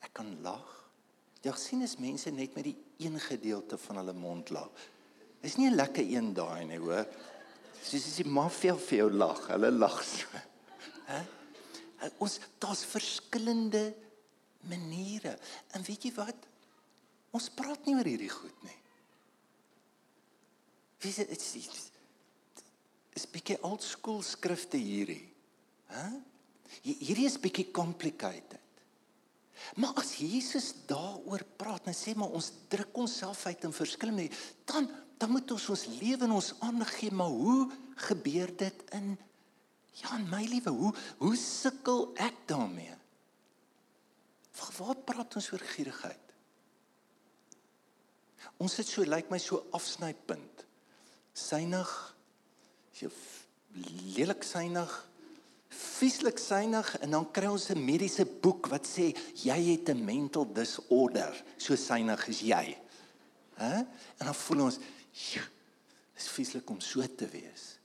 Ek 0.00 0.14
kan 0.16 0.32
lag. 0.44 0.76
Jy 1.44 1.52
sien 1.60 1.84
as 1.84 1.98
mense 2.00 2.32
net 2.32 2.56
met 2.56 2.70
die 2.70 2.76
een 3.04 3.16
gedeelte 3.20 3.76
van 3.80 4.00
hulle 4.00 4.16
mond 4.16 4.52
lag. 4.52 4.88
Dis 5.40 5.56
nie 5.56 5.70
'n 5.70 5.76
lekker 5.76 6.04
een 6.04 6.34
daai 6.34 6.64
nie, 6.64 6.78
hoor. 6.78 7.06
Soos 7.82 8.06
as 8.06 8.16
die 8.16 8.28
maffia 8.28 8.76
vir 8.76 8.98
jou 8.98 9.10
lag, 9.10 9.46
hulle 9.48 9.70
lag 9.70 10.02
so. 10.04 10.26
Hæ? 11.06 11.24
Ons 12.18 12.38
daar's 12.58 12.84
verskillende 12.84 13.94
maniere. 14.68 15.38
En 15.72 15.82
weet 15.82 16.02
jy 16.02 16.12
wat? 16.14 16.36
Ons 17.30 17.48
praat 17.48 17.86
nie 17.86 17.94
oor 17.94 18.08
hierdie 18.08 18.32
goed 18.32 18.62
nie. 18.62 18.78
Wie 21.00 21.10
is 21.10 21.16
dit? 21.16 21.90
Is 23.16 23.26
bietjie 23.26 23.58
old 23.62 23.82
school 23.82 24.22
skrifte 24.22 24.76
hierdie. 24.76 25.24
Hæ? 25.86 26.06
Hierdie 26.82 27.26
is 27.26 27.40
bietjie 27.40 27.70
complicated. 27.74 28.58
Maar 29.76 29.94
as 30.00 30.14
Jesus 30.16 30.72
daaroor 30.88 31.42
praat 31.60 31.88
en 31.90 31.96
sê 31.96 32.14
maar 32.16 32.32
ons 32.36 32.52
druk 32.72 32.96
onsself 33.02 33.44
uit 33.46 33.64
in 33.64 33.74
verskillende 33.76 34.28
dan 34.64 34.88
dan 35.20 35.30
moet 35.34 35.52
ons 35.52 35.66
ons 35.74 35.82
lewe 36.00 36.24
en 36.24 36.38
ons 36.38 36.54
aangee 36.64 37.12
maar 37.12 37.34
hoe 37.34 37.68
gebeur 38.08 38.52
dit 38.56 38.84
in 38.96 39.12
ja 40.00 40.16
in 40.16 40.28
my 40.30 40.46
lewe 40.48 40.72
hoe 40.72 40.92
hoe 41.18 41.36
sukkel 41.36 42.06
ek 42.16 42.38
daarmee? 42.48 42.94
Waar, 44.56 44.72
waar 44.78 45.00
praat 45.04 45.36
ons 45.36 45.50
oor 45.52 45.64
gierigheid? 45.74 46.26
Ons 48.60 48.78
sit 48.80 48.88
so 48.88 49.04
lyk 49.04 49.10
like 49.12 49.32
my 49.32 49.40
so 49.40 49.60
afsnypunt 49.76 50.64
synig 51.36 51.90
as 52.92 53.04
jy 53.04 53.10
lelik 54.16 54.44
synig 54.44 54.92
vieslik 55.70 56.40
synig 56.42 56.88
en 57.04 57.12
dan 57.14 57.26
kry 57.32 57.46
ons 57.46 57.70
'n 57.70 57.84
mediese 57.84 58.24
boek 58.24 58.68
wat 58.72 58.86
sê 58.86 59.12
jy 59.44 59.58
het 59.70 59.90
'n 59.90 60.04
mental 60.04 60.46
disorder 60.52 61.32
so 61.56 61.76
synig 61.76 62.28
is 62.28 62.40
jy 62.40 62.76
hè 63.56 63.76
en 64.18 64.24
dan 64.26 64.34
voel 64.34 64.64
ons 64.64 64.78
is 65.12 66.28
vieslik 66.34 66.70
om 66.70 66.80
so 66.80 67.04
te 67.16 67.28
wees. 67.28 67.78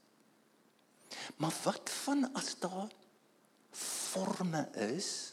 Maar 1.36 1.54
wat 1.64 1.90
van 1.90 2.28
as 2.34 2.54
daar 2.58 2.92
forme 3.76 4.68
is 4.72 5.32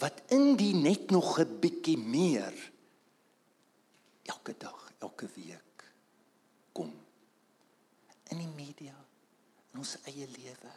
wat 0.00 0.22
in 0.32 0.56
die 0.56 0.74
net 0.74 1.10
nog 1.10 1.38
'n 1.38 1.58
bietjie 1.60 1.98
meer 1.98 2.54
elke 4.22 4.54
dag 4.58 4.92
elke 4.98 5.28
week 5.34 5.92
kom? 6.72 6.92
In 8.28 8.38
die 8.38 8.54
media 8.54 8.96
in 9.72 9.78
ons 9.78 9.96
eie 10.04 10.28
lewe. 10.28 10.72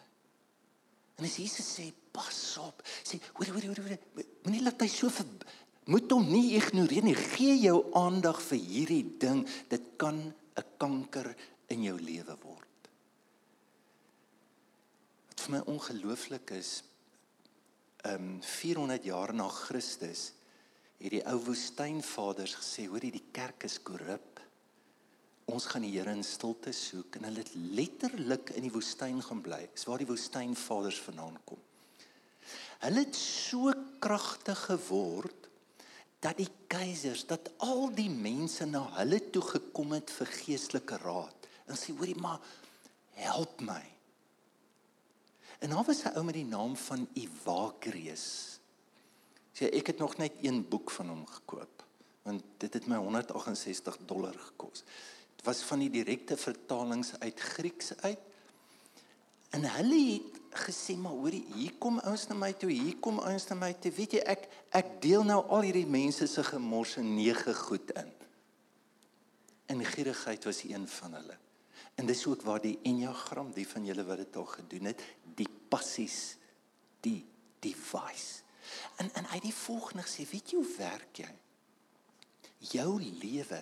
En 1.16 1.24
as 1.24 1.36
Jesus 1.36 1.68
sê 1.78 1.94
pas 2.12 2.58
op, 2.58 2.82
sê 3.04 3.20
hoor 3.34 3.48
hoor 3.48 3.68
hoor 3.68 3.80
hoor. 3.80 4.26
Moenie 4.44 4.64
laat 4.64 4.82
hy 4.84 4.88
so 4.92 5.10
ver, 5.10 5.28
moet 5.86 6.12
hom 6.12 6.26
nie 6.30 6.56
ignoreer 6.58 7.06
nie. 7.06 7.16
Gee 7.16 7.56
jou 7.62 7.78
aandag 7.98 8.42
vir 8.50 8.62
hierdie 8.62 9.06
ding. 9.22 9.46
Dit 9.70 9.96
kan 9.98 10.34
'n 10.56 10.66
kanker 10.78 11.36
in 11.68 11.84
jou 11.84 12.00
lewe 12.00 12.38
word. 12.42 12.90
Wat 15.28 15.42
vir 15.42 15.52
my 15.52 15.62
ongelooflik 15.66 16.52
is, 16.52 16.84
ehm 18.04 18.16
um, 18.16 18.42
400 18.42 19.04
jaar 19.04 19.34
na 19.34 19.48
Christus 19.48 20.34
het 20.98 21.12
die 21.12 21.26
ou 21.28 21.40
woestynvaders 21.40 22.56
gesê, 22.56 22.88
hoor 22.88 23.04
jy 23.04 23.12
die 23.12 23.30
kerk 23.32 23.64
is 23.64 23.82
korrup 23.84 24.36
ons 25.52 25.68
gaan 25.70 25.86
die 25.86 25.94
Here 25.94 26.14
in 26.16 26.24
stilte 26.26 26.74
soek 26.74 27.20
en 27.20 27.28
hulle 27.30 27.44
het 27.44 27.54
letterlik 27.78 28.52
in 28.58 28.66
die 28.66 28.74
woestyn 28.74 29.22
gaan 29.24 29.44
bly. 29.46 29.62
Dis 29.74 29.86
waar 29.86 30.02
die 30.02 30.10
woestynvaders 30.10 31.02
vandaan 31.06 31.38
kom. 31.46 31.62
Hulle 32.82 33.06
het 33.06 33.18
so 33.18 33.74
kragtig 34.04 34.66
geword 34.70 35.45
dat 36.26 36.40
die 36.42 36.50
keisers, 36.72 37.26
dat 37.30 37.52
al 37.64 37.92
die 37.94 38.10
mense 38.10 38.66
na 38.66 38.82
hulle 38.98 39.20
toe 39.30 39.44
gekom 39.46 39.94
het 39.94 40.10
vir 40.18 40.32
geestelike 40.42 40.98
raad. 41.04 41.50
En 41.70 41.78
sê 41.78 41.94
hoorie 41.94 42.18
maar 42.18 42.42
help 43.22 43.62
my. 43.62 43.84
En 45.62 45.70
daar 45.70 45.86
was 45.86 46.04
'n 46.04 46.18
ou 46.18 46.24
met 46.26 46.36
die 46.36 46.50
naam 46.50 46.76
van 46.76 47.08
Evagrius. 47.14 48.60
Sê 49.54 49.70
ek 49.72 49.88
het 49.88 49.98
nog 49.98 50.18
net 50.18 50.34
een 50.42 50.68
boek 50.68 50.92
van 50.92 51.10
hom 51.10 51.26
gekoop 51.26 51.76
want 52.26 52.44
dit 52.58 52.74
het 52.74 52.88
my 52.88 52.98
168 52.98 53.98
dollar 54.06 54.34
gekos 54.34 54.84
was 55.46 55.62
van 55.62 55.84
die 55.84 55.92
direkte 55.94 56.38
vertalings 56.38 57.14
uit 57.20 57.40
Grieks 57.40 57.94
uit. 58.02 58.20
En 59.50 59.68
hulle 59.76 60.00
het 60.14 60.40
gesê 60.58 60.96
maar 60.98 61.16
hoorie, 61.16 61.44
hier 61.56 61.74
kom 61.82 62.00
ouens 62.00 62.28
na 62.30 62.36
my 62.38 62.52
toe, 62.54 62.70
hier 62.72 62.98
kom 63.04 63.20
ouens 63.24 63.48
na 63.50 63.58
my 63.60 63.72
toe. 63.82 63.92
Weet 63.96 64.18
jy 64.18 64.22
ek 64.36 64.46
ek 64.76 64.94
deel 65.04 65.26
nou 65.28 65.42
al 65.54 65.68
hierdie 65.68 65.88
mense 65.90 66.28
se 66.30 66.44
gemors 66.46 66.98
en 67.02 67.10
nege 67.16 67.54
goed 67.58 67.92
in. 67.98 68.12
En 69.74 69.84
gierigheid 69.86 70.46
was 70.46 70.64
een 70.64 70.88
van 70.88 71.18
hulle. 71.20 71.38
En 71.96 72.06
dis 72.06 72.26
ook 72.28 72.44
waar 72.46 72.62
die 72.62 72.78
enneagram, 72.84 73.54
die 73.56 73.68
van 73.68 73.86
julle 73.88 74.04
wat 74.06 74.24
dit 74.24 74.36
al 74.36 74.50
gedoen 74.52 74.92
het, 74.92 75.04
die 75.36 75.50
passies 75.70 76.38
die 77.06 77.22
device. 77.64 78.44
En 79.02 79.12
en 79.14 79.30
het 79.32 79.46
die 79.46 79.54
volgende 79.54 80.06
gesê, 80.06 80.26
weet 80.30 80.52
jy 80.52 80.62
hoe 80.62 80.74
werk 80.78 81.22
jy? 81.24 81.32
Jou 82.66 82.98
lewe 83.02 83.62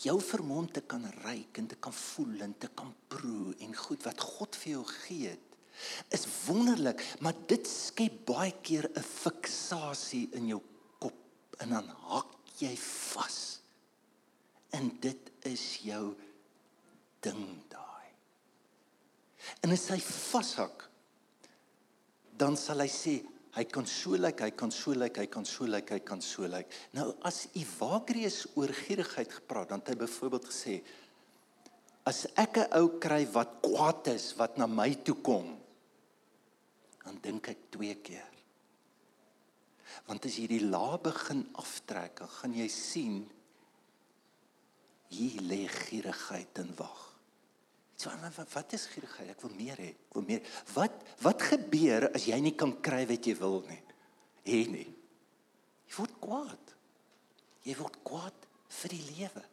jou 0.00 0.16
vermoë 0.24 0.72
te 0.78 0.82
kan 0.88 1.04
ryk 1.24 1.60
en 1.60 1.68
te 1.68 1.76
kan 1.76 1.92
voel 1.92 2.40
en 2.46 2.54
te 2.58 2.70
kan 2.74 2.92
proe 3.12 3.54
en 3.60 3.74
goed 3.76 4.04
wat 4.06 4.20
God 4.20 4.56
vir 4.62 4.72
jou 4.78 4.84
gee 4.88 5.34
het 5.34 5.49
is 6.14 6.26
wonderlik 6.46 7.02
maar 7.20 7.36
dit 7.46 7.66
skep 7.66 8.24
baie 8.26 8.52
keer 8.62 8.90
'n 8.90 9.02
fiksasie 9.02 10.28
in 10.32 10.48
jou 10.54 10.60
kop 10.98 11.56
en 11.60 11.70
dan 11.76 11.88
hak 12.10 12.36
jy 12.58 12.76
vas 12.76 13.60
en 14.72 14.90
dit 15.00 15.30
is 15.42 15.64
jou 15.82 16.14
ding 17.20 17.44
daai 17.68 18.08
en 19.62 19.72
as 19.72 19.88
hy 19.88 20.00
vashak 20.00 20.88
dan 22.36 22.56
sal 22.56 22.80
hy 22.80 22.88
sê 22.88 23.20
Hy 23.50 23.64
kan 23.66 23.86
so 23.86 24.14
lyk, 24.14 24.22
like, 24.22 24.44
hy 24.46 24.50
kan 24.54 24.70
so 24.70 24.92
lyk, 24.94 25.00
like, 25.00 25.18
hy 25.24 25.26
kan 25.26 25.46
so 25.46 25.66
lyk, 25.66 25.72
like, 25.90 25.94
hy 25.96 26.04
kan 26.06 26.20
so 26.22 26.46
lyk. 26.46 26.74
Nou 26.94 27.08
as 27.26 27.48
Evagrius 27.58 28.44
oor 28.54 28.70
gierigheid 28.84 29.32
gepraat, 29.40 29.72
dan 29.72 29.82
het 29.82 29.90
hy 29.90 29.96
byvoorbeeld 30.04 30.46
gesê 30.46 30.78
as 32.06 32.26
ek 32.38 32.56
'n 32.58 32.70
ou 32.78 32.98
kry 33.02 33.26
wat 33.34 33.60
kwaad 33.62 34.06
is 34.14 34.34
wat 34.38 34.56
na 34.56 34.66
my 34.66 34.94
toe 35.04 35.14
kom, 35.22 35.58
dan 37.04 37.18
dink 37.22 37.50
ek 37.52 37.68
twee 37.74 37.96
keer. 38.04 38.38
Want 40.06 40.26
as 40.28 40.38
jy 40.38 40.46
die 40.50 40.64
la 40.66 40.98
begin 41.02 41.44
aftrek, 41.58 42.22
dan 42.22 42.32
gaan 42.38 42.56
jy 42.56 42.68
sien 42.70 43.20
hier 45.10 45.40
lê 45.42 45.64
gierigheid 45.66 46.60
in 46.62 46.70
wag. 46.78 47.06
So 48.00 48.12
wat, 48.54 48.72
is 48.72 48.86
gierigheid? 48.88 49.34
Ek 49.34 49.42
wil 49.44 49.52
meer 49.58 49.80
hê. 49.82 49.90
Ek 49.92 50.16
wil 50.16 50.24
meer. 50.24 50.44
Wat 50.72 50.94
wat 51.20 51.42
gebeur 51.50 52.06
as 52.14 52.24
jy 52.30 52.38
nie 52.40 52.54
kan 52.56 52.72
kry 52.80 53.02
wat 53.10 53.26
jy 53.28 53.34
wil 53.36 53.58
nie? 53.68 53.80
Hê 54.46 54.60
nie. 54.72 54.86
Jy 55.90 55.98
word 55.98 56.14
kwaad. 56.22 56.72
Jy 57.66 57.74
word 57.76 57.98
kwaad 58.06 58.46
vir 58.80 58.94
die 58.94 59.02
lewe. 59.18 59.44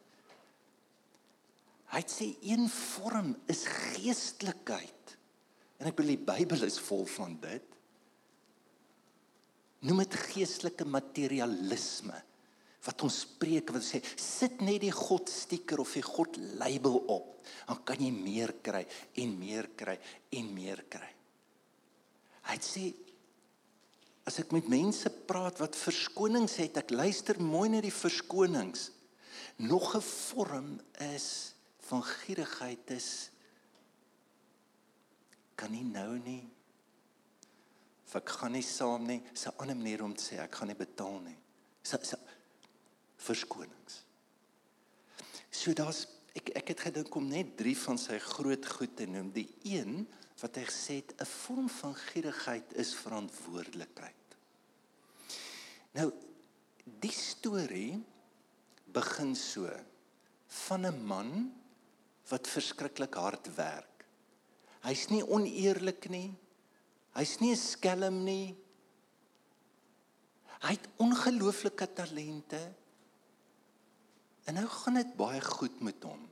Hy 1.92 2.02
sê 2.08 2.30
een 2.46 2.64
vorm 2.72 3.34
is 3.52 3.66
geestelikheid. 3.68 5.17
En 5.78 5.90
ek 5.90 5.96
bedoel 5.98 6.16
die 6.16 6.28
Bybel 6.30 6.64
is 6.66 6.78
vol 6.88 7.04
van 7.06 7.36
dit. 7.42 7.76
Noem 9.86 10.02
dit 10.02 10.18
geestelike 10.32 10.86
materialisme 10.88 12.24
wat 12.86 13.02
ons 13.04 13.18
preek 13.38 13.70
wat 13.74 13.84
sê 13.84 14.00
sit 14.18 14.62
net 14.64 14.80
die 14.84 14.94
God 14.94 15.28
stiker 15.30 15.82
of 15.82 15.92
die 15.96 16.04
God 16.04 16.38
label 16.60 17.00
op 17.10 17.38
dan 17.68 17.80
kan 17.86 18.00
jy 18.00 18.10
meer 18.14 18.54
kry 18.64 18.84
en 19.20 19.34
meer 19.40 19.68
kry 19.76 19.96
en 20.36 20.50
meer 20.54 20.82
kry. 20.90 21.08
Hy 22.48 22.56
sê 22.64 22.84
as 24.28 24.38
ek 24.42 24.52
met 24.56 24.68
mense 24.68 25.08
praat 25.28 25.60
wat 25.62 25.76
verskonings 25.76 26.58
het, 26.60 26.76
ek 26.80 26.92
luister 26.92 27.40
mooi 27.40 27.68
na 27.72 27.80
die 27.84 27.94
verskonings. 27.94 28.90
Nog 29.58 29.96
'n 29.96 30.04
vorm 30.04 30.80
is 31.14 31.54
van 31.88 32.02
gierigheid 32.04 32.90
is 32.90 33.30
kan 35.58 35.72
nie 35.74 35.84
nou 35.84 36.18
nie. 36.22 36.44
Ek 38.16 38.30
gaan 38.38 38.54
nie 38.56 38.64
saam 38.64 39.06
nie. 39.06 39.20
Dis 39.32 39.46
'n 39.46 39.58
ander 39.58 39.76
manier 39.76 40.02
om 40.02 40.14
te 40.14 40.22
sê 40.22 40.38
ek 40.38 40.54
gaan 40.54 40.68
nie 40.68 40.78
betaal 40.78 41.20
nie. 41.20 41.36
Dis 41.82 42.14
verskonings. 43.16 44.04
So 45.50 45.74
daar's 45.74 46.06
ek 46.38 46.52
ek 46.56 46.68
het 46.68 46.80
gedink 46.80 47.14
om 47.18 47.28
net 47.28 47.56
drie 47.58 47.76
van 47.76 47.98
sy 47.98 48.18
groot 48.18 48.66
goed 48.66 48.96
te 48.96 49.06
noem. 49.06 49.32
Die 49.34 49.48
een 49.64 50.06
wat 50.40 50.56
hy 50.56 50.64
gesê 50.64 51.00
het 51.02 51.14
'n 51.20 51.26
vorm 51.26 51.68
van 51.68 51.94
gierigheid 51.94 52.72
is 52.74 52.94
verantwoordelikheid. 52.94 54.14
Nou 55.94 56.12
die 57.00 57.12
storie 57.12 58.04
begin 58.86 59.34
so 59.36 59.68
van 60.46 60.86
'n 60.86 61.04
man 61.04 61.52
wat 62.28 62.46
verskriklik 62.46 63.14
hard 63.14 63.54
werk. 63.54 63.87
Hy's 64.86 65.08
nie 65.10 65.22
oneerlik 65.24 66.08
nie. 66.10 66.36
Hy's 67.14 67.38
nie 67.40 67.52
'n 67.52 67.56
skelm 67.56 68.24
nie. 68.24 68.56
Hy 70.60 70.74
het 70.74 70.88
ongelooflike 70.98 71.92
talente. 71.94 72.74
En 74.44 74.54
nou 74.54 74.66
gaan 74.66 74.94
dit 74.94 75.16
baie 75.16 75.40
goed 75.40 75.80
met 75.80 76.02
hom. 76.02 76.28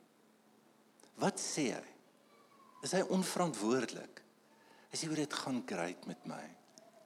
Wat 1.21 1.39
sê 1.41 1.73
hy? 1.73 1.85
Is 2.83 2.93
hy 2.93 3.03
onverantwoordelik? 3.03 4.23
Hy 4.91 4.97
sê 4.97 5.09
dit 5.15 5.33
gaan 5.33 5.63
great 5.67 6.07
met 6.07 6.27
my. 6.27 6.45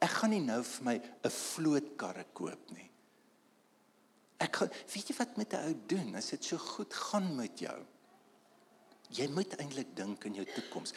Ek 0.00 0.10
gaan 0.10 0.30
nie 0.30 0.44
nou 0.44 0.62
vir 0.62 0.84
my 0.84 0.96
'n 0.96 1.30
vlootkarre 1.30 2.24
koop 2.32 2.70
nie. 2.70 2.90
Ek 4.40 4.56
gaan, 4.56 4.70
weet 4.88 5.08
jy 5.08 5.16
wat 5.18 5.36
met 5.36 5.52
'n 5.52 5.64
ou 5.68 5.74
doen 5.86 6.14
as 6.16 6.30
dit 6.30 6.44
so 6.44 6.56
goed 6.56 6.94
gaan 6.94 7.36
met 7.36 7.58
jou? 7.58 7.84
Jy 9.10 9.28
moet 9.28 9.56
eintlik 9.58 9.96
dink 9.96 10.24
aan 10.24 10.34
jou 10.34 10.46
toekoms. 10.46 10.92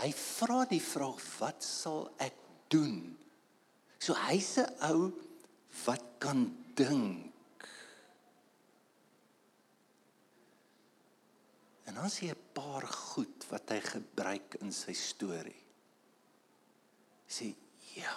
Hy 0.00 0.12
vra 0.12 0.64
die 0.64 0.80
vraag 0.80 1.20
wat 1.38 1.62
sal 1.62 2.08
ek 2.18 2.34
doen? 2.68 3.18
So 3.98 4.14
hy's 4.14 4.58
'n 4.58 4.70
ou 4.88 5.12
wat 5.84 6.04
kan 6.18 6.48
dink 6.74 7.32
En 11.92 11.98
dan 11.98 12.10
sien 12.10 12.30
'n 12.30 12.52
paar 12.52 12.86
goed 12.88 13.44
wat 13.48 13.68
hy 13.68 13.80
gebruik 13.80 14.54
in 14.64 14.72
sy 14.72 14.92
storie. 14.92 15.64
Sê, 17.28 17.54
"Ja, 17.94 18.16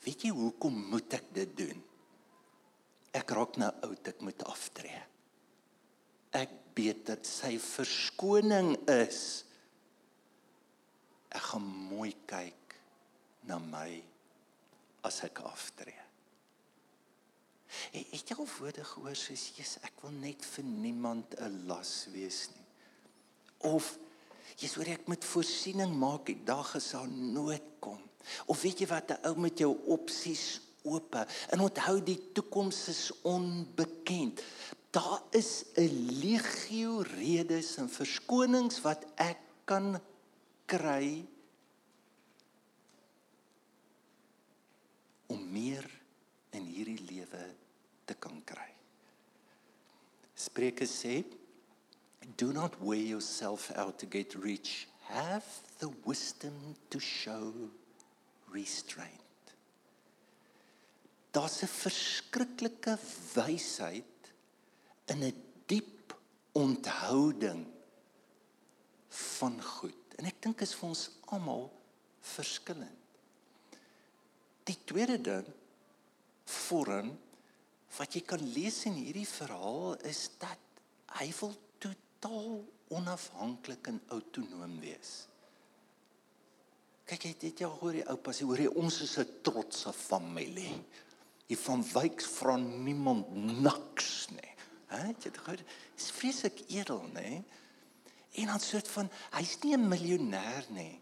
weet 0.00 0.22
jy 0.22 0.30
hoekom 0.30 0.88
moet 0.88 1.12
ek 1.12 1.34
dit 1.34 1.56
doen? 1.56 1.84
Ek 3.12 3.30
raak 3.30 3.56
nou 3.56 3.72
oud, 3.82 4.08
ek 4.08 4.20
moet 4.20 4.44
aftree. 4.44 5.02
Ek 6.30 6.74
beter 6.74 7.18
sy 7.22 7.58
verskoning 7.58 8.88
is 8.88 9.44
ek 11.34 11.42
gaan 11.50 11.66
mooi 11.66 12.14
kyk 12.26 12.76
na 13.48 13.58
my 13.58 14.02
as 15.02 15.22
ek 15.24 15.38
aftree." 15.38 16.00
Het 17.92 18.28
jy 18.28 18.36
al 18.36 18.48
woorde 18.58 18.84
gehoor 18.84 19.16
soos 19.16 19.46
Jesus, 19.56 19.80
ek 19.86 20.02
wil 20.04 20.12
net 20.20 20.44
vir 20.44 20.64
niemand 20.64 21.34
'n 21.40 21.66
las 21.66 22.06
wees 22.12 22.48
nie. 22.54 22.66
Of 23.72 23.98
jy's 24.56 24.74
hoor 24.74 24.90
ek 24.92 25.08
moet 25.08 25.24
voorsiening 25.24 25.94
maak 25.96 26.26
die 26.26 26.44
dag 26.44 26.74
as 26.76 26.90
daar 26.92 27.08
nood 27.08 27.62
kom. 27.80 28.00
Of 28.46 28.62
weet 28.62 28.80
jy 28.80 28.86
wat 28.86 29.10
'n 29.10 29.26
ou 29.28 29.34
met 29.36 29.58
jou 29.58 29.72
opsies 29.86 30.60
oop 30.84 31.14
en 31.50 31.60
onthou 31.60 32.02
die 32.02 32.32
toekoms 32.34 32.88
is 32.88 33.10
onbekend. 33.22 34.42
Daar 34.90 35.22
is 35.30 35.64
'n 35.76 36.20
legio 36.20 37.00
redes 37.00 37.76
en 37.76 37.88
verskonings 37.88 38.80
wat 38.80 39.04
ek 39.16 39.38
kan 39.64 40.00
kry 40.66 41.24
om 45.32 45.42
meer 45.52 45.88
in 46.52 46.66
hierdie 46.68 47.00
lewe 47.08 47.44
te 48.04 48.14
kan 48.14 48.38
kry 48.44 48.72
Spreuke 50.34 50.86
sê 50.88 51.22
Do 52.36 52.52
not 52.52 52.80
wear 52.80 52.98
yourself 52.98 53.70
out 53.76 53.98
to 53.98 54.06
get 54.06 54.34
rich. 54.34 54.88
Have 55.08 55.44
the 55.78 55.90
wisdom 56.04 56.76
to 56.90 56.98
show 56.98 57.52
restraint. 58.50 59.20
Daar's 61.32 61.62
'n 61.62 61.68
verskriklike 61.68 62.98
wysheid 63.34 64.32
in 65.06 65.22
'n 65.22 65.42
diep 65.66 66.14
onthouding 66.52 67.66
van 69.08 69.62
goed. 69.62 70.01
En 70.18 70.28
ek 70.28 70.42
dink 70.44 70.60
is 70.64 70.74
vir 70.78 70.88
ons 70.88 71.04
almal 71.34 71.68
verskillend. 72.34 72.98
Die 74.68 74.78
tweede 74.86 75.18
ding 75.18 75.48
vorm 76.46 77.10
wat 77.96 78.14
jy 78.14 78.22
kan 78.26 78.42
lees 78.54 78.84
in 78.88 78.96
hierdie 78.96 79.28
verhaal 79.28 79.96
is 80.08 80.28
dat 80.40 80.80
hy 81.18 81.28
wil 81.40 81.52
totaal 81.82 82.62
onafhanklik 82.94 83.90
en 83.90 84.00
autonoom 84.14 84.78
wees. 84.80 85.12
Kyk, 87.08 87.26
jy 87.26 87.32
het 87.42 87.64
jou 87.64 87.72
hoor 87.80 87.98
die 87.98 88.06
oupa 88.08 88.32
sê 88.32 88.46
hoor 88.48 88.62
jy 88.62 88.70
ons 88.78 89.00
is 89.04 89.18
'n 89.18 89.42
trotse 89.42 89.92
familie. 89.92 90.72
Hier 91.48 91.58
van 91.58 91.82
Wyk 91.82 92.22
vra 92.22 92.56
niemand 92.56 93.28
niks 93.34 94.30
nie. 94.30 94.52
Hè? 94.86 95.08
Jy 95.08 95.28
het 95.28 95.38
gehoor, 95.38 95.62
is 95.96 96.10
vreeslik 96.10 96.62
edel, 96.70 97.02
nê? 97.12 97.42
En 98.32 98.46
dan 98.46 98.60
soort 98.60 98.88
van 98.88 99.10
hy's 99.30 99.58
nie 99.62 99.76
'n 99.76 99.88
miljonair 99.88 100.64
nie. 100.68 101.00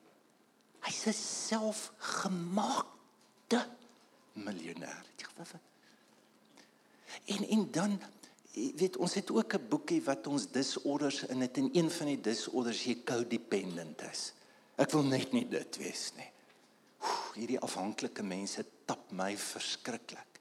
Hy's 0.81 1.07
'n 1.07 1.12
selfgemaakte 1.12 3.69
miljonair. 4.33 5.05
En 7.25 7.49
en 7.49 7.71
dan 7.71 8.01
weet 8.53 8.97
ons 8.97 9.14
het 9.14 9.31
ook 9.31 9.55
'n 9.55 9.69
boekie 9.69 10.03
wat 10.03 10.27
ons 10.27 10.51
disorders 10.51 11.23
in 11.23 11.38
dit 11.38 11.57
en 11.57 11.71
een 11.73 11.90
van 11.90 12.07
die 12.07 12.21
disorders 12.21 12.85
jy 12.85 13.03
codependent 13.05 14.03
is. 14.03 14.33
Ek 14.75 14.90
wil 14.90 15.03
net 15.03 15.33
nie 15.33 15.49
dit 15.49 15.77
wees 15.77 16.12
nie. 16.16 16.31
Oef, 17.01 17.33
hierdie 17.35 17.61
afhanklike 17.61 18.23
mense 18.23 18.66
tap 18.85 19.12
my 19.12 19.37
verskriklik. 19.37 20.40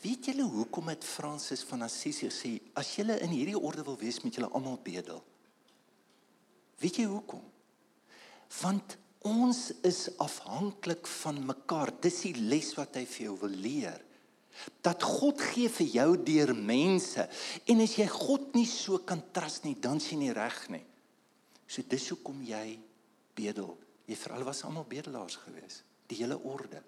Weet 0.00 0.24
julle 0.24 0.42
hoekom 0.42 0.88
het 0.88 1.04
Fransis 1.04 1.62
van 1.62 1.82
Assisi 1.82 2.30
sê 2.30 2.60
as 2.72 2.96
julle 2.96 3.20
in 3.20 3.28
hierdie 3.28 3.58
orde 3.58 3.82
wil 3.82 3.98
wees 3.98 4.20
met 4.20 4.34
julle 4.34 4.50
almal 4.50 4.78
bedel? 4.82 5.24
Weet 6.82 7.00
jy 7.00 7.08
hoekom? 7.10 7.42
Want 8.60 8.96
ons 9.28 9.68
is 9.86 10.08
afhanklik 10.20 11.06
van 11.22 11.38
mekaar. 11.46 11.94
Dis 12.02 12.24
die 12.26 12.34
les 12.50 12.72
wat 12.76 12.98
hy 12.98 13.04
vir 13.06 13.30
jou 13.30 13.36
wil 13.44 13.60
leer 13.68 14.00
dat 14.84 15.02
God 15.02 15.40
gee 15.40 15.68
vir 15.72 15.86
jou 15.88 16.16
deur 16.26 16.54
mense 16.54 17.24
en 17.72 17.80
as 17.80 17.94
jy 17.96 18.06
God 18.10 18.54
nie 18.56 18.66
so 18.68 18.98
kan 19.08 19.22
trust 19.34 19.64
nie 19.66 19.76
dan 19.80 20.00
sien 20.02 20.22
jy 20.24 20.32
reg 20.36 20.68
nie. 20.74 20.84
So 21.66 21.82
dis 21.88 22.08
hoekom 22.12 22.42
jy 22.44 22.78
bedel. 23.36 23.78
Jy 24.04 24.16
veral 24.18 24.44
was 24.44 24.64
almal 24.66 24.84
bedelaars 24.88 25.38
geweest, 25.44 25.84
die 26.10 26.18
hele 26.20 26.36
orde. 26.36 26.82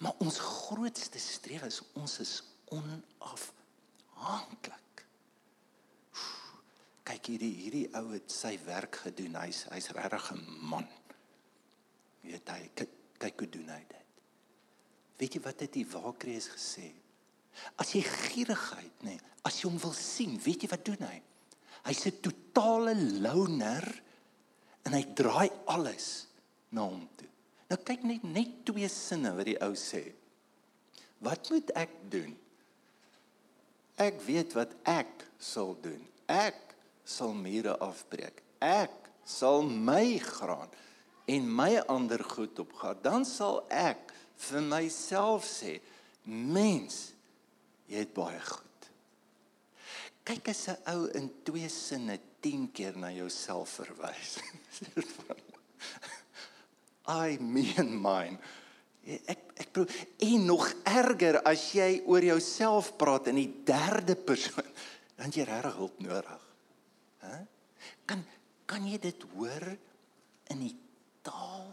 Maar 0.00 0.14
ons 0.24 0.38
grootste 0.40 1.20
strewe 1.20 1.68
is 1.68 1.82
ons 2.00 2.18
is 2.24 2.34
onafhanklik. 2.72 4.85
Kyk 7.06 7.30
hierdie 7.30 7.54
hierdie 7.54 7.86
ou 7.98 8.08
het 8.10 8.32
sy 8.34 8.56
werk 8.66 8.98
gedoen. 9.04 9.38
Hy's 9.38 9.64
hy's 9.70 9.92
regtig 9.94 10.32
'n 10.34 10.42
man. 10.70 10.88
Weet 12.22 12.48
hy 12.50 12.70
kyk, 12.74 12.92
kyk 13.18 13.38
hoe 13.38 13.48
doen 13.48 13.68
hy 13.70 13.82
dit. 13.88 14.06
Weet 15.18 15.34
jy 15.34 15.40
wat 15.44 15.58
dit 15.58 15.72
die 15.72 15.86
Waakreus 15.86 16.48
gesê? 16.50 16.90
As 17.80 17.94
jy 17.94 18.02
gierigheid, 18.02 18.92
nê, 19.02 19.14
nee, 19.14 19.20
as 19.46 19.62
jy 19.62 19.70
hom 19.70 19.78
wil 19.78 19.94
sien, 19.96 20.36
weet 20.42 20.66
jy 20.66 20.68
wat 20.68 20.84
doen 20.84 21.06
hy? 21.06 21.22
Hy's 21.86 22.06
'n 22.06 22.20
totale 22.20 22.94
loner 23.22 23.86
en 24.84 24.92
hy 24.92 25.04
draai 25.14 25.50
alles 25.66 26.26
na 26.70 26.82
hom 26.82 27.08
toe. 27.16 27.28
Nou 27.70 27.78
kyk 27.82 28.02
net 28.02 28.24
net 28.24 28.64
twee 28.66 28.88
sinne 28.88 29.32
wat 29.34 29.46
die 29.46 29.58
ou 29.62 29.72
sê. 29.74 30.12
Wat 31.18 31.50
moet 31.50 31.70
ek 31.74 31.90
doen? 32.10 32.36
Ek 33.96 34.20
weet 34.26 34.52
wat 34.52 34.74
ek 34.84 35.24
sal 35.38 35.74
doen. 35.80 36.02
Ek 36.28 36.75
sal 37.06 37.34
mure 37.34 37.76
afbreek. 37.82 38.42
Ek 38.58 38.92
sal 39.26 39.62
my 39.62 40.18
graan 40.22 40.70
en 41.30 41.48
my 41.50 41.78
ander 41.90 42.22
goed 42.24 42.58
opgaan. 42.62 42.98
Dan 43.02 43.26
sal 43.26 43.62
ek 43.70 44.12
vir 44.46 44.62
myself 44.66 45.46
sê, 45.48 45.78
mens, 46.26 47.12
jy 47.86 48.02
het 48.02 48.14
baie 48.14 48.40
goed. 48.42 48.62
Kyk 50.26 50.48
as 50.50 50.68
'n 50.68 50.78
ou 50.90 51.06
in 51.14 51.30
twee 51.46 51.68
sinne 51.68 52.18
10 52.42 52.72
keer 52.72 52.96
na 52.98 53.10
jouself 53.10 53.78
verwys. 53.78 54.38
I 57.06 57.38
mean 57.38 57.94
mine. 58.02 58.38
Ek 59.06 59.54
ek 59.54 59.70
probeer 59.70 60.06
en 60.18 60.46
nog 60.46 60.66
erger 60.82 61.38
as 61.46 61.70
jy 61.72 62.02
oor 62.06 62.24
jouself 62.24 62.96
praat 62.98 63.30
in 63.30 63.38
die 63.38 63.62
derde 63.64 64.16
persoon, 64.16 64.66
dan 65.14 65.30
jy 65.30 65.46
regtig 65.46 65.78
hulp 65.78 66.00
nodig. 66.02 66.45
Hæ? 67.26 67.42
Kan 68.08 68.24
kan 68.66 68.86
jy 68.88 68.98
dit 68.98 69.26
hoor 69.34 69.66
in 70.50 70.62
die 70.64 70.74
taal? 71.26 71.68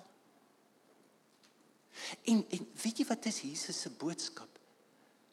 En 2.30 2.44
en 2.50 2.68
weet 2.84 3.02
jy 3.02 3.06
wat 3.10 3.30
is 3.30 3.42
Jesus 3.46 3.80
se 3.86 3.90
boodskap? 3.90 4.50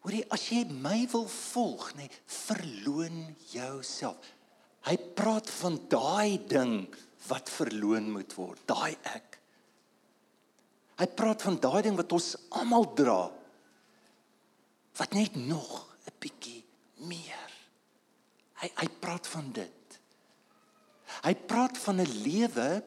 Hoorie, 0.00 0.24
as 0.33 0.46
jy 0.48 0.62
my 0.64 1.02
wil 1.12 1.26
volg, 1.28 1.90
nê, 1.98 2.06
nee, 2.06 2.20
verloon 2.46 3.18
jouself. 3.52 4.30
Hy 4.88 4.96
praat 5.16 5.50
van 5.59 5.76
daai 5.92 6.40
ding 6.48 6.87
wat 7.28 7.52
verloon 7.52 8.09
moet 8.14 8.33
word, 8.38 8.62
daai 8.64 8.96
ek. 9.12 9.37
Hy 11.00 11.09
praat 11.16 11.44
van 11.44 11.59
daai 11.61 11.83
ding 11.85 11.98
wat 12.00 12.12
ons 12.16 12.33
almal 12.56 12.88
dra. 12.96 13.20
Wat 15.00 15.12
net 15.16 15.37
nog 15.37 15.88
'n 16.09 16.16
bietjie 16.20 16.64
meer. 17.09 17.50
Hy 18.61 18.68
hy 18.76 18.88
praat 19.00 19.26
van 19.26 19.52
dit. 19.52 19.79
Hy 21.24 21.35
praat 21.35 21.76
van 21.78 22.00
'n 22.00 22.22
lewe 22.24 22.83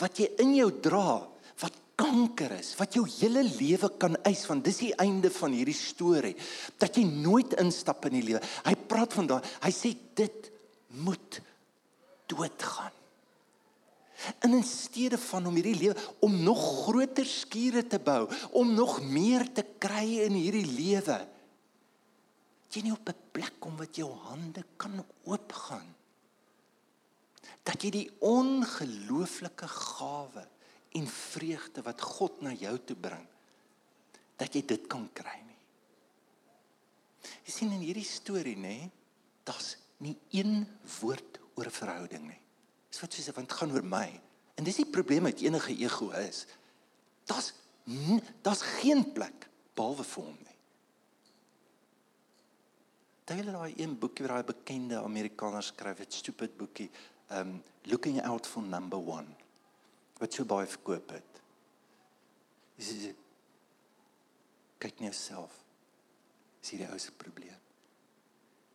wat 0.00 0.18
jy 0.18 0.28
in 0.38 0.54
jou 0.54 0.70
dra 0.80 1.26
wat 1.60 1.76
kanker 1.96 2.52
is, 2.58 2.74
wat 2.78 2.94
jou 2.94 3.04
hele 3.06 3.42
lewe 3.42 3.90
kan 3.98 4.16
eis 4.24 4.46
want 4.48 4.64
dis 4.64 4.78
die 4.78 4.94
einde 4.94 5.30
van 5.30 5.52
hierdie 5.52 5.76
storie 5.76 6.36
dat 6.78 6.96
jy 6.96 7.04
nooit 7.04 7.52
instap 7.60 8.06
in 8.06 8.16
die 8.20 8.26
lewe. 8.30 8.40
Hy 8.64 8.74
praat 8.74 9.12
van 9.12 9.26
daai, 9.26 9.42
hy 9.62 9.70
sê 9.70 9.94
dit 10.14 10.50
moet 10.88 11.40
doodgaan. 12.26 12.94
En 14.44 14.52
in 14.52 14.64
steede 14.64 15.18
van 15.18 15.46
om 15.48 15.54
hierdie 15.56 15.78
lewe 15.78 15.96
om 16.20 16.42
nog 16.44 16.60
groter 16.84 17.26
skure 17.26 17.86
te 17.88 17.98
bou, 17.98 18.26
om 18.52 18.74
nog 18.74 18.98
meer 19.02 19.46
te 19.52 19.64
kry 19.80 20.20
in 20.26 20.36
hierdie 20.36 20.66
lewe. 20.66 21.20
Jy 22.70 22.82
nie 22.82 22.92
op 22.92 23.08
'n 23.08 23.16
plek 23.32 23.54
kom 23.58 23.76
wat 23.76 23.96
jou 23.96 24.10
hande 24.28 24.64
kan 24.76 25.04
oopgaan. 25.24 25.99
Dat 27.66 27.82
jy 27.82 27.90
die 27.90 28.08
ongelooflike 28.24 29.68
gawe 29.68 30.46
en 30.96 31.06
vreugde 31.06 31.82
wat 31.86 32.00
God 32.00 32.40
na 32.42 32.52
jou 32.56 32.74
toe 32.78 32.96
bring, 32.96 33.26
dat 34.40 34.54
jy 34.56 34.62
dit 34.66 34.86
kan 34.90 35.04
kry 35.12 35.36
nie. 35.44 35.60
Jy 37.44 37.52
sien 37.52 37.72
in 37.76 37.84
hierdie 37.84 38.06
storie 38.06 38.56
nê, 38.56 38.90
daar's 39.44 39.76
nie 40.00 40.16
een 40.32 40.64
woord 41.00 41.40
oor 41.54 41.66
'n 41.66 41.78
verhouding 41.80 42.26
nie. 42.28 42.40
Dis 42.90 43.00
wat 43.00 43.14
sê 43.14 43.34
want 43.34 43.48
dit 43.48 43.58
gaan 43.58 43.72
oor 43.72 43.84
my. 43.84 44.20
En 44.56 44.64
dis 44.64 44.76
die 44.76 44.90
probleem 44.90 45.22
met 45.22 45.40
enige 45.40 45.76
ego 45.76 46.10
is. 46.10 46.46
Daar's 47.24 47.52
daar's 48.42 48.62
geen 48.62 49.12
plek 49.12 49.48
behalwe 49.74 50.04
vir 50.04 50.24
hom 50.24 50.38
nie. 50.44 50.56
Daai 53.24 53.42
daai 53.46 53.74
een 53.76 53.98
boekie 53.98 54.26
wat 54.26 54.34
daai 54.34 54.54
bekende 54.54 55.00
Amerikaner 55.02 55.62
skryf, 55.62 56.00
'n 56.00 56.10
stupid 56.10 56.56
boekie, 56.56 56.90
um 57.30 57.62
looking 57.86 58.20
out 58.22 58.46
for 58.46 58.62
number 58.62 58.98
1 58.98 59.36
wat 60.20 60.34
so 60.34 60.44
baie 60.44 60.66
verkoop 60.68 61.14
het. 61.14 61.42
Is 62.76 62.90
kyk 64.80 65.00
net 65.04 65.16
self. 65.16 65.54
Is 66.60 66.72
hierdie 66.72 66.88
ou 66.92 66.98
se 67.00 67.12
probleem. 67.16 67.56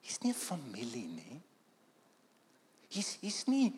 Hier's 0.06 0.22
nie 0.22 0.34
'n 0.34 0.38
familie 0.38 1.08
nie. 1.08 1.42
Hier's 2.90 3.18
hier's 3.22 3.46
nie 3.48 3.74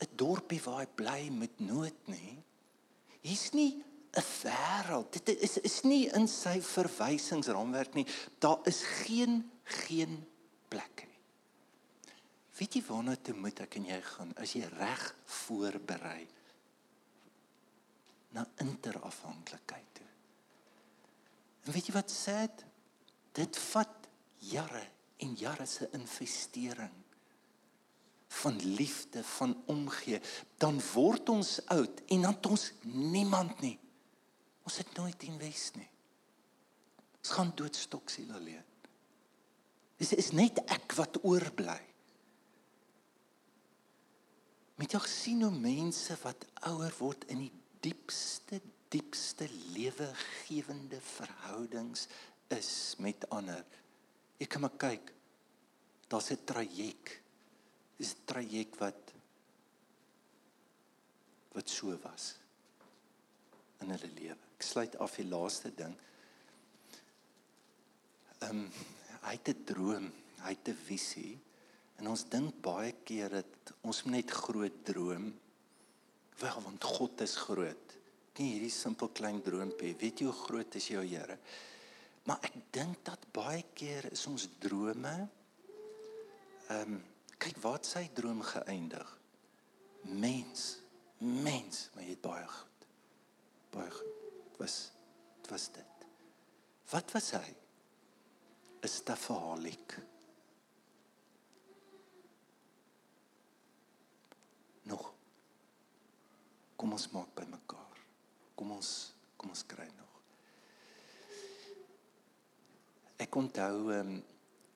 'n 0.00 0.16
dorpie 0.16 0.60
waar 0.64 0.80
hy 0.80 0.86
bly 0.86 1.30
met 1.30 1.60
nood 1.60 2.08
nie. 2.08 2.42
Hier's 3.20 3.52
nie 3.52 3.84
'n 4.16 4.26
wêreld. 4.42 5.12
Dit 5.12 5.28
is 5.28 5.58
is 5.58 5.82
nie 5.82 6.08
in 6.12 6.28
sy 6.28 6.60
verwysingsraamwerk 6.60 7.94
nie. 7.94 8.06
Daar 8.38 8.60
is 8.64 8.82
geen 8.82 9.50
geen 9.64 10.24
plek 10.68 11.06
nie. 11.06 11.11
Weet 12.62 12.76
jy 12.78 12.82
waarna 12.86 13.16
toe 13.18 13.34
moet 13.34 13.58
ek 13.64 13.74
en 13.80 13.88
jy 13.90 13.96
gaan 14.06 14.28
as 14.38 14.52
jy 14.54 14.62
reg 14.76 15.00
voorberei 15.42 16.20
na 18.36 18.44
interafhanklikheid 18.62 19.88
toe. 19.98 20.06
En 21.66 21.74
weet 21.74 21.90
jy 21.90 21.96
wat 21.96 22.14
sê 22.14 22.36
dit? 22.44 22.62
Dit 23.42 23.58
vat 23.72 24.06
jare 24.46 24.84
en 25.26 25.34
jare 25.40 25.66
se 25.66 25.90
investering 25.98 26.94
van 28.42 28.62
liefde, 28.78 29.24
van 29.34 29.58
omgee, 29.66 30.22
dan 30.62 30.78
word 30.92 31.34
ons 31.34 31.58
oud 31.74 32.06
en 32.14 32.28
dan 32.28 32.38
het 32.38 32.46
ons 32.46 32.70
niemand 32.86 33.58
nie. 33.60 33.76
Ons 34.62 34.78
het 34.84 34.94
nooit 34.96 35.26
invest 35.26 35.82
nie. 35.82 35.88
Ons 37.18 37.34
gaan 37.34 37.56
doodstok 37.58 38.10
siel 38.10 38.30
alleen. 38.38 38.68
Dis 39.98 40.14
is 40.14 40.30
net 40.30 40.62
ek 40.70 40.94
wat 41.02 41.24
oorbly. 41.26 41.80
Met 44.80 44.94
jou 44.94 45.02
sien 45.06 45.42
hoe 45.42 45.54
mense 45.54 46.16
wat 46.22 46.46
ouer 46.68 46.94
word 46.98 47.26
in 47.32 47.44
die 47.44 47.52
diepste 47.84 48.60
diepste 48.92 49.46
lewegewende 49.72 50.98
verhoudings 51.00 52.06
is 52.52 52.94
met 53.00 53.24
ander. 53.32 53.64
Ek 54.36 54.50
kan 54.52 54.60
maar 54.66 54.76
kyk. 54.76 55.12
Daar's 56.12 56.30
'n 56.30 56.44
traject 56.44 57.20
is 57.96 58.12
'n 58.12 58.24
traject 58.24 58.76
wat 58.78 59.12
wat 61.52 61.68
so 61.68 61.96
was 62.02 62.36
in 63.80 63.90
hulle 63.90 64.10
lewe. 64.14 64.36
Ek 64.56 64.62
sluit 64.62 64.96
af 64.96 65.16
die 65.16 65.28
laaste 65.28 65.74
ding. 65.74 65.96
Ehm 68.38 68.50
um, 68.50 68.70
hy 69.22 69.34
het 69.38 69.48
'n 69.48 69.64
droom, 69.64 70.12
hy 70.44 70.52
het 70.52 70.68
'n 70.68 70.84
visie 70.86 71.40
en 72.02 72.10
ons 72.10 72.24
dink 72.26 72.56
baie 72.64 72.90
keer 73.06 73.30
dat 73.38 73.72
ons 73.86 74.02
net 74.10 74.30
groot 74.42 74.80
droom. 74.84 75.28
Wel, 76.42 76.58
want 76.64 76.84
God 76.98 77.22
is 77.22 77.36
groot. 77.38 77.94
Ken 78.34 78.48
hierdie 78.48 78.72
simpel 78.74 79.12
klein 79.14 79.38
droompie. 79.44 79.92
Weet 80.00 80.24
jy 80.24 80.26
hoe 80.26 80.40
groot 80.40 80.74
is 80.80 80.88
jou 80.90 81.04
Here? 81.06 81.38
Maar 82.26 82.42
ek 82.48 82.58
dink 82.74 83.04
dat 83.06 83.22
baie 83.34 83.62
keer 83.78 84.10
is 84.10 84.26
ons 84.30 84.48
drome 84.62 85.14
ehm 86.72 86.94
um, 86.96 87.00
kyk 87.42 87.58
waar 87.58 87.80
sy 87.82 88.04
droom 88.14 88.38
geëindig. 88.46 89.08
Mens, 90.14 90.76
mens, 91.18 91.88
maar 91.94 92.04
jy 92.06 92.14
het 92.14 92.22
baie 92.22 92.46
goed. 92.46 92.84
Baie 93.74 93.90
goed. 93.90 94.20
Dit 94.44 94.60
was 94.62 94.76
dit 95.42 95.50
was 95.50 95.66
dit. 95.74 96.06
Wat 96.92 97.12
was 97.16 97.30
hy? 97.34 97.50
'n 98.82 98.88
Stafaholiek. 98.88 99.98
Nog. 104.82 105.12
Kom 106.92 106.98
ons 107.00 107.12
maak 107.14 107.30
by 107.32 107.44
mekaar. 107.48 108.00
Kom 108.52 108.72
ons 108.74 108.88
kom 109.40 109.48
ons 109.48 109.62
kry 109.64 109.86
nog. 109.96 110.16
Ek 113.24 113.38
onthou 113.40 113.78
ehm 113.94 114.10
um, 114.10 114.18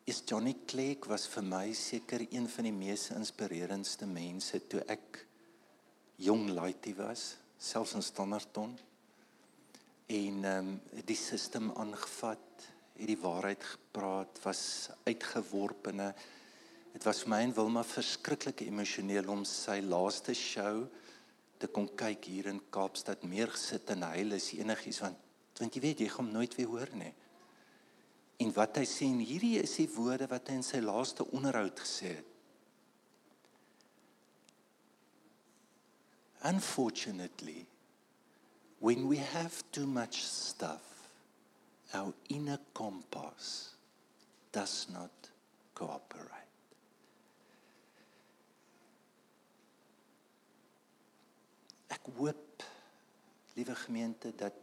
is 0.09 0.23
Johnny 0.25 0.55
Clegg 0.65 1.11
was 1.13 1.27
vir 1.35 1.45
my 1.45 1.75
seker 1.77 2.25
een 2.25 2.49
van 2.49 2.71
die 2.71 2.73
mees 2.73 3.11
inspirerendste 3.13 4.09
mense 4.09 4.63
toe 4.65 4.81
ek 4.89 5.21
jong 6.25 6.49
laaitie 6.57 6.97
was, 6.97 7.35
selfs 7.61 7.93
in 8.01 8.09
Standerton. 8.09 8.73
En 10.09 10.43
ehm 10.55 10.73
um, 10.73 11.03
die 11.13 11.21
sisteem 11.21 11.69
aangevat, 11.77 12.69
het 12.97 13.11
die 13.13 13.21
waarheid 13.21 13.73
gepraat, 13.75 14.41
was 14.49 14.63
uitgeworpene. 15.05 16.15
Dit 16.95 17.05
was 17.05 17.27
vir 17.27 17.37
my 17.37 17.45
en 17.45 17.59
Wilma 17.61 17.85
verskriklik 17.85 18.65
emosioneel 18.65 19.29
om 19.37 19.45
sy 19.45 19.83
laaste 19.85 20.33
show 20.33 20.87
te 21.59 21.71
kon 21.73 21.89
kyk 21.97 22.25
hier 22.29 22.51
in 22.53 22.61
Kaapstad 22.71 23.23
meer 23.25 23.49
gesit 23.53 23.91
en 23.95 24.05
huil 24.13 24.37
is 24.37 24.53
enigiets 24.57 25.01
want 25.05 25.23
Want 25.57 25.77
jy 25.77 25.81
weet 25.81 26.03
jy 26.05 26.09
gaan 26.13 26.33
nooit 26.33 26.55
weer 26.59 26.69
hoor 26.69 26.91
nie. 27.01 27.13
En 28.45 28.51
wat 28.53 28.77
hy 28.77 28.85
sê 28.89 29.09
en 29.09 29.23
hierdie 29.25 29.57
is 29.63 29.77
die 29.81 29.89
woorde 29.95 30.29
wat 30.29 30.51
hy 30.51 30.59
in 30.61 30.67
sy 30.67 30.83
laaste 30.85 31.25
onderhoud 31.33 31.81
gesê 31.81 32.19
het. 32.19 32.33
Unfortunately, 36.47 37.65
when 38.79 39.09
we 39.09 39.17
have 39.17 39.65
too 39.73 39.87
much 39.87 40.21
stuff, 40.23 41.09
our 41.95 42.13
inner 42.29 42.61
compass 42.75 43.73
does 44.53 44.87
not 44.93 45.33
cooperate. 45.75 46.46
Ek 52.07 52.13
hoop 52.15 52.63
liewe 53.57 53.75
gemeente 53.75 54.31
dat 54.39 54.55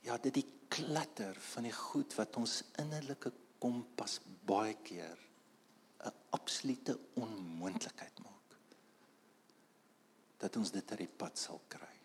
ja, 0.00 0.16
dit 0.16 0.32
die 0.32 0.46
klatter 0.72 1.36
van 1.52 1.66
die 1.68 1.74
goed 1.76 2.14
wat 2.16 2.38
ons 2.40 2.62
innerlike 2.80 3.32
kompas 3.60 4.16
baie 4.48 4.76
keer 4.86 5.18
'n 6.08 6.14
absolute 6.30 6.94
onmoontlikheid 7.20 8.22
maak. 8.24 8.56
Dat 10.38 10.56
ons 10.56 10.70
dit 10.70 10.90
uit 10.90 10.98
die 10.98 11.16
pad 11.20 11.38
sal 11.38 11.60
kry. 11.68 11.96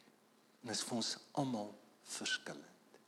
En 0.62 0.68
dit 0.68 0.76
is 0.76 0.84
vir 0.84 0.96
ons 0.96 1.18
almal 1.32 1.72
verskillend. 2.04 3.00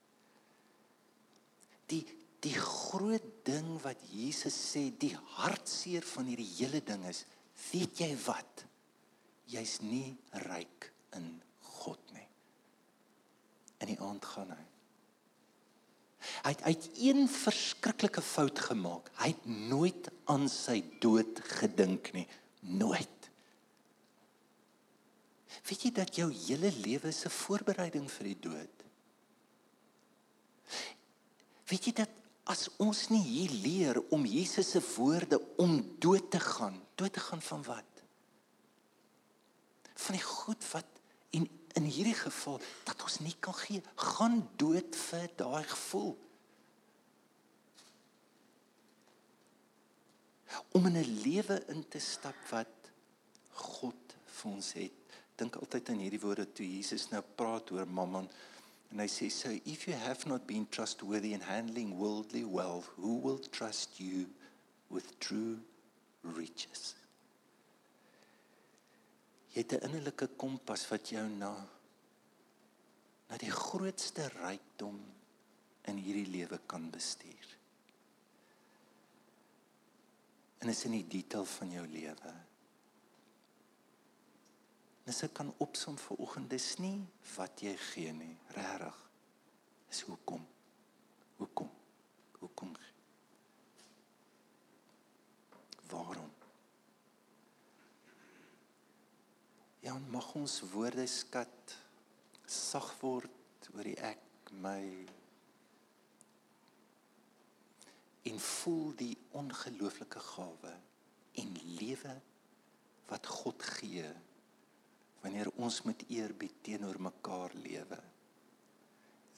Die 1.87 2.05
die 2.39 2.55
groot 2.61 3.25
ding 3.43 3.81
wat 3.81 3.97
Jesus 4.11 4.53
sê, 4.53 4.91
die 4.97 5.15
hartseer 5.17 6.03
van 6.05 6.25
hierdie 6.29 6.51
hele 6.59 6.83
ding 6.83 7.03
is, 7.09 7.25
weet 7.71 7.97
jy 7.97 8.11
wat? 8.27 8.65
Jy's 9.51 9.79
nie 9.81 10.15
ryk 10.47 10.91
in 11.17 11.41
God 11.61 12.01
nie. 12.13 12.27
In 13.83 13.93
die 13.93 13.99
aand 14.01 14.25
gaan 14.25 14.55
hy 14.55 14.63
Hy 16.45 16.53
het, 16.53 16.63
hy 16.65 16.73
het 16.73 16.87
een 17.01 17.27
verskriklike 17.29 18.21
fout 18.25 18.59
gemaak. 18.67 19.11
Hy 19.21 19.31
het 19.33 19.45
nooit 19.69 20.09
aan 20.31 20.47
sy 20.49 20.79
dood 21.03 21.41
gedink 21.59 22.11
nie. 22.15 22.25
Nooit. 22.65 23.29
Weet 25.65 25.87
jy 25.87 25.91
dat 25.95 26.17
jou 26.17 26.29
hele 26.29 26.71
lewe 26.83 27.09
'n 27.09 27.29
voorbereiding 27.29 28.09
vir 28.11 28.25
die 28.25 28.39
dood? 28.39 28.83
Weet 31.69 31.85
jy 31.85 31.93
dat 31.93 32.09
as 32.45 32.69
ons 32.77 33.09
nie 33.09 33.23
hier 33.23 33.51
leer 33.51 34.01
om 34.09 34.25
Jesus 34.25 34.69
se 34.71 34.81
woorde 34.95 35.39
om 35.57 35.95
dood 35.99 36.31
te 36.31 36.39
gaan, 36.39 36.81
dood 36.95 37.13
te 37.13 37.19
gaan 37.19 37.41
van 37.41 37.63
wat? 37.63 37.94
Van 39.95 40.17
die 40.17 40.23
goed 40.23 40.67
wat 40.71 40.85
en 41.35 41.47
in 41.75 41.87
hierdie 41.91 42.15
geval 42.15 42.61
dat 42.87 43.01
ons 43.03 43.19
nie 43.19 43.35
kan 43.39 43.55
gee, 43.65 43.83
gaan 43.95 44.39
dood 44.59 44.95
vir 44.95 45.27
daai 45.39 45.63
gevoel. 45.67 46.15
Om 50.71 50.85
in 50.85 50.97
'n 50.97 51.21
lewe 51.23 51.63
in 51.67 51.83
te 51.87 51.99
stap 51.99 52.35
wat 52.49 52.91
God 53.51 54.15
vir 54.25 54.51
ons 54.51 54.73
het. 54.73 54.91
Dink 55.35 55.55
altyd 55.55 55.89
aan 55.89 56.03
hierdie 56.03 56.19
woorde 56.19 56.45
toe 56.51 56.67
Jesus 56.67 57.09
nou 57.09 57.23
praat 57.35 57.71
oor 57.71 57.87
Mammon 57.87 58.29
en 58.91 58.99
hy 58.99 59.07
sê 59.11 59.29
so 59.31 59.49
if 59.65 59.87
you 59.87 59.95
have 59.97 60.27
not 60.29 60.45
been 60.47 60.67
trustworthy 60.69 61.33
in 61.33 61.41
handling 61.41 61.97
worldly 61.99 62.43
wealth, 62.43 62.87
who 62.95 63.19
will 63.19 63.39
trust 63.51 63.99
you 63.99 64.27
with 64.89 65.19
true 65.19 65.59
riches? 66.23 66.95
Jy 69.55 69.61
het 69.63 69.71
'n 69.73 69.85
innerlike 69.87 70.27
kompas 70.35 70.87
wat 70.89 71.09
jou 71.09 71.27
na 71.29 71.53
na 73.29 73.37
die 73.37 73.51
grootste 73.51 74.27
rykdom 74.27 74.99
in 75.89 75.97
hierdie 75.97 76.27
lewe 76.27 76.59
kan 76.65 76.89
bestuur. 76.91 77.57
En 80.57 80.69
is 80.69 80.83
in 80.85 80.91
die 80.91 81.07
detail 81.07 81.45
van 81.45 81.71
jou 81.71 81.87
lewe. 81.87 82.33
Dis 85.05 85.23
ek 85.23 85.33
kan 85.33 85.53
opsom 85.57 85.97
vir 85.97 86.17
oggend 86.17 86.49
dis 86.49 86.77
nie 86.77 87.07
wat 87.35 87.61
jy 87.61 87.77
gee 87.77 88.13
nie, 88.13 88.37
regtig. 88.47 89.09
Dis 89.89 90.01
hoekom. 90.01 90.45
Hoekom? 91.37 91.69
Hoekom? 92.39 92.73
Waarom? 92.73 92.94
Ja, 99.85 99.93
mag 100.09 100.31
ons 100.33 100.63
woordeskat 100.71 101.73
sag 102.49 102.87
word 103.03 103.67
oor 103.75 103.85
die 103.85 103.99
ek 104.01 104.49
my 104.63 104.81
en 108.31 108.41
voel 108.47 108.95
die 108.97 109.11
ongelooflike 109.37 110.23
gawe 110.31 110.73
en 111.43 111.53
lewe 111.77 112.15
wat 113.11 113.29
God 113.29 113.69
gee 113.77 114.09
wanneer 115.21 115.53
ons 115.53 115.83
met 115.85 116.01
eerbied 116.09 116.57
teenoor 116.65 116.97
mekaar 117.11 117.53
lewe. 117.61 118.01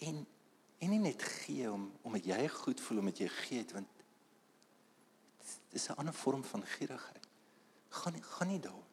En 0.08 0.24
en 0.78 0.94
nie 0.94 1.04
net 1.10 1.28
gee 1.42 1.68
om 1.68 1.90
omdat 2.08 2.32
jy 2.32 2.44
goed 2.56 2.88
voel 2.88 3.04
omdat 3.04 3.26
jy 3.26 3.34
gee 3.44 3.66
het 3.66 3.76
want 3.76 4.04
dis 5.76 5.92
'n 5.92 6.00
ander 6.00 6.16
vorm 6.24 6.44
van 6.44 6.64
gierigheid. 6.64 7.34
Gaan 7.90 8.24
gaan 8.24 8.56
nie 8.56 8.64
daar 8.64 8.87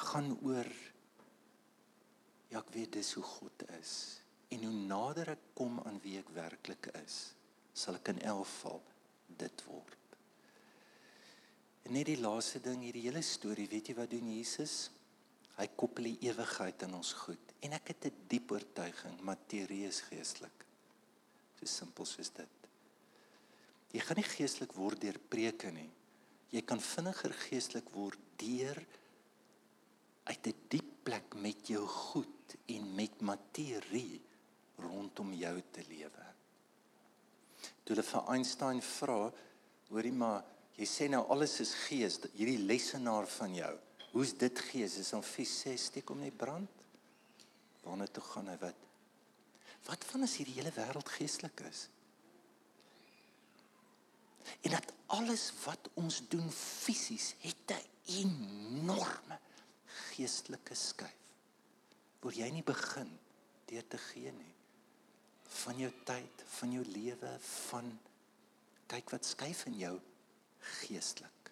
gaan 0.00 0.32
oor 0.46 0.68
ja, 2.50 2.58
ek 2.58 2.72
weet 2.74 2.96
dis 2.98 3.12
hoe 3.18 3.24
God 3.26 3.64
is 3.78 3.94
en 4.50 4.64
hoe 4.66 4.74
nader 4.90 5.34
ek 5.36 5.50
kom 5.54 5.78
aan 5.86 6.00
wie 6.02 6.16
ek 6.18 6.30
werklik 6.34 6.90
is, 7.04 7.36
sal 7.72 8.00
ek 8.00 8.10
in 8.14 8.22
elk 8.26 8.48
geval 8.48 8.80
dit 9.38 9.62
word. 9.68 10.16
En 11.86 11.94
net 11.94 12.08
die 12.10 12.18
laaste 12.18 12.58
ding 12.64 12.82
hierdie 12.82 13.06
hele 13.06 13.22
storie, 13.24 13.68
weet 13.70 13.92
jy 13.92 13.96
wat 14.00 14.10
doen 14.10 14.32
Jesus? 14.34 14.90
Hy 15.60 15.68
koppel 15.78 16.08
die 16.10 16.30
ewigheid 16.30 16.82
aan 16.86 16.96
ons 16.98 17.12
goed 17.22 17.54
en 17.62 17.76
ek 17.76 17.92
het 17.92 18.06
'n 18.08 18.26
diep 18.28 18.52
oortuiging 18.52 19.20
materie 19.20 19.86
is 19.86 20.00
geestelik. 20.00 20.64
So 21.58 21.66
simpel 21.66 22.06
soos 22.06 22.30
dit. 22.30 22.56
Jy 23.92 24.00
gaan 24.00 24.16
nie 24.16 24.24
geestelik 24.24 24.72
word 24.72 25.00
deur 25.00 25.18
preke 25.18 25.70
nie. 25.70 25.90
Jy 26.50 26.62
kan 26.62 26.80
vinniger 26.80 27.32
geestelik 27.32 27.90
word 27.90 28.18
deur 28.38 28.78
uit 30.30 30.46
'n 30.46 30.50
die 30.50 30.56
diep 30.68 30.90
plek 31.02 31.34
met 31.34 31.66
jou 31.66 31.86
goed 31.86 32.54
en 32.66 32.94
met 32.94 33.20
materie 33.20 34.22
rondom 34.78 35.32
jou 35.34 35.62
te 35.70 35.82
lewe. 35.88 36.26
Toe 37.82 37.94
hulle 37.94 38.06
vir 38.06 38.28
Einstein 38.34 38.82
vra, 38.82 39.32
hoorie 39.88 40.12
maar, 40.12 40.44
jy 40.76 40.86
sê 40.86 41.08
nou 41.10 41.24
alles 41.28 41.60
is 41.60 41.74
gees, 41.86 42.20
hierdie 42.32 42.62
lesenaar 42.62 43.26
van 43.26 43.54
jou. 43.54 43.72
Hoe's 44.12 44.32
dit 44.38 44.58
gees? 44.70 44.96
Is 44.96 45.10
hom 45.10 45.22
fis 45.22 45.50
sê 45.64 45.76
steek 45.76 46.08
hom 46.08 46.20
net 46.20 46.36
brand? 46.36 46.70
Waarna 47.82 48.06
toe 48.06 48.22
gaan 48.22 48.48
hy 48.48 48.56
wat? 48.62 48.86
Wat 49.86 50.04
van 50.04 50.22
as 50.22 50.36
hierdie 50.36 50.54
hele 50.54 50.72
wêreld 50.76 51.08
geestelik 51.08 51.60
is? 51.60 51.88
En 54.62 54.70
dat 54.70 54.92
alles 55.06 55.52
wat 55.64 55.90
ons 55.94 56.22
doen 56.28 56.50
fisies 56.50 57.34
het 57.42 57.70
'n 57.76 57.84
enorme 58.22 59.38
geestelike 60.10 60.76
skuif. 60.76 61.16
Wil 62.20 62.36
jy 62.36 62.50
nie 62.52 62.64
begin 62.66 63.08
deur 63.70 63.86
te 63.88 63.98
gee 64.10 64.32
nie 64.36 64.54
van 65.50 65.78
jou 65.82 65.90
tyd, 66.06 66.42
van 66.60 66.72
jou 66.76 66.84
lewe, 66.86 67.30
van 67.70 67.88
kyk 68.90 69.12
wat 69.14 69.26
skuif 69.26 69.64
in 69.70 69.78
jou 69.80 69.94
geestelik. 70.84 71.50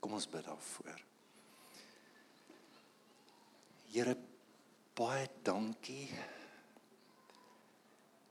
Kom 0.00 0.16
ons 0.16 0.28
bid 0.30 0.46
daarvoor. 0.46 1.02
Here 3.90 4.14
baie 4.96 5.26
dankie. 5.44 6.08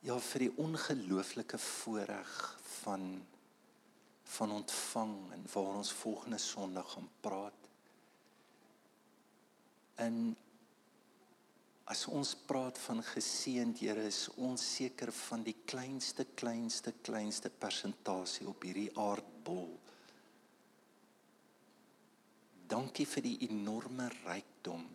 Ja 0.06 0.16
vir 0.24 0.48
die 0.48 0.54
ongelooflike 0.64 1.60
voorreg 1.62 2.38
van 2.80 3.12
van 4.30 4.52
ontvang 4.54 5.14
en 5.34 5.46
waar 5.54 5.80
ons 5.80 5.92
volgende 6.04 6.38
Sondag 6.38 6.92
gaan 6.94 7.08
praat 7.22 7.59
in 10.06 10.36
as 11.90 12.06
ons 12.14 12.36
praat 12.46 12.78
van 12.86 13.02
geseënd 13.02 13.82
Here 13.82 14.04
is 14.06 14.28
ons 14.38 14.62
seker 14.76 15.10
van 15.26 15.44
die 15.46 15.56
kleinste 15.66 16.28
kleinste 16.38 16.94
kleinste 17.06 17.50
persentasie 17.50 18.46
op 18.50 18.64
hierdie 18.68 18.92
aardbol. 18.94 19.72
Dankie 22.70 23.08
vir 23.10 23.26
die 23.26 23.38
enorme 23.50 24.06
rykdom 24.22 24.86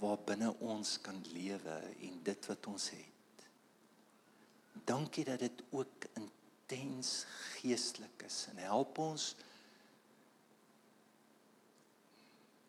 waarbinne 0.00 0.50
ons 0.64 0.96
kan 1.04 1.20
lewe 1.32 1.76
en 2.08 2.16
dit 2.24 2.48
wat 2.50 2.66
ons 2.72 2.88
het. 2.92 3.44
Dankie 4.88 5.24
dat 5.28 5.44
dit 5.44 5.62
ook 5.76 6.08
intens 6.16 7.12
geestelik 7.56 8.26
is 8.28 8.42
en 8.52 8.64
help 8.64 8.98
ons 9.04 9.30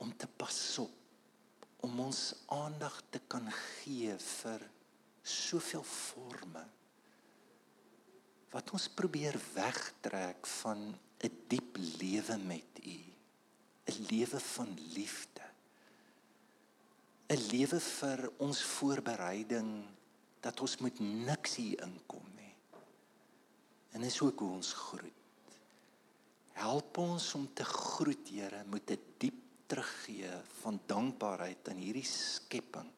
om 0.03 0.12
te 0.15 0.27
pas 0.27 0.62
op 0.84 1.07
om 1.88 2.00
ons 2.04 2.21
aandag 2.52 3.00
te 3.10 3.21
kan 3.32 3.47
gee 3.56 4.15
vir 4.19 4.63
soveel 5.23 5.86
forme 5.88 6.63
wat 8.52 8.71
ons 8.76 8.88
probeer 9.00 9.36
wegtrek 9.54 10.47
van 10.62 10.82
'n 11.28 11.34
diep 11.52 11.78
lewe 12.02 12.38
met 12.38 12.80
U, 12.84 13.00
'n 13.91 14.06
lewe 14.12 14.39
van 14.39 14.69
liefde. 14.95 15.45
'n 17.30 17.41
Lewe 17.52 17.80
vir 17.80 18.32
ons 18.38 18.62
voorbereiding 18.63 19.86
dat 20.39 20.62
ons 20.62 20.78
met 20.78 21.00
niks 21.00 21.56
hier 21.56 21.82
inkom 21.82 22.28
nie. 22.36 22.56
En 23.91 24.02
dis 24.02 24.21
ook 24.21 24.39
hoe 24.39 24.52
ons 24.52 24.73
groet. 24.73 25.13
Help 26.52 26.97
ons 26.97 27.34
om 27.34 27.54
te 27.54 27.65
groet, 27.65 28.30
Here, 28.30 28.63
met 28.63 28.91
'n 28.91 29.04
diep 29.17 29.46
teruggee 29.67 30.32
van 30.62 30.80
dankbaarheid 30.86 31.69
aan 31.69 31.82
hierdie 31.84 32.08
skepping 32.08 32.89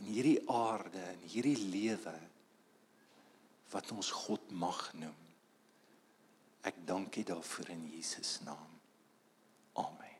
en 0.00 0.10
hierdie 0.10 0.40
aarde 0.50 1.02
en 1.12 1.24
hierdie 1.30 1.58
lewe 1.70 2.14
wat 3.70 3.90
ons 3.94 4.10
God 4.24 4.50
mag 4.50 4.80
noem. 4.98 5.18
Ek 6.66 6.76
dank 6.86 7.16
U 7.16 7.22
daarvoor 7.24 7.70
in 7.72 7.84
Jesus 7.94 8.40
naam. 8.44 8.78
Amen. 9.78 10.18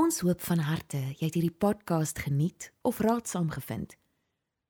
Ons 0.00 0.22
hoop 0.24 0.40
van 0.46 0.64
harte 0.64 1.02
jy 1.18 1.26
het 1.26 1.36
hierdie 1.36 1.58
podcast 1.66 2.22
geniet 2.24 2.70
of 2.86 3.02
raadsaam 3.04 3.50
gevind. 3.52 3.98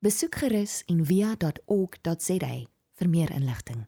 Besoek 0.01 0.35
gerus 0.43 0.81
en 0.89 1.05
via.ok.za 1.05 2.53
vir 2.99 3.09
meer 3.09 3.31
inligting. 3.31 3.85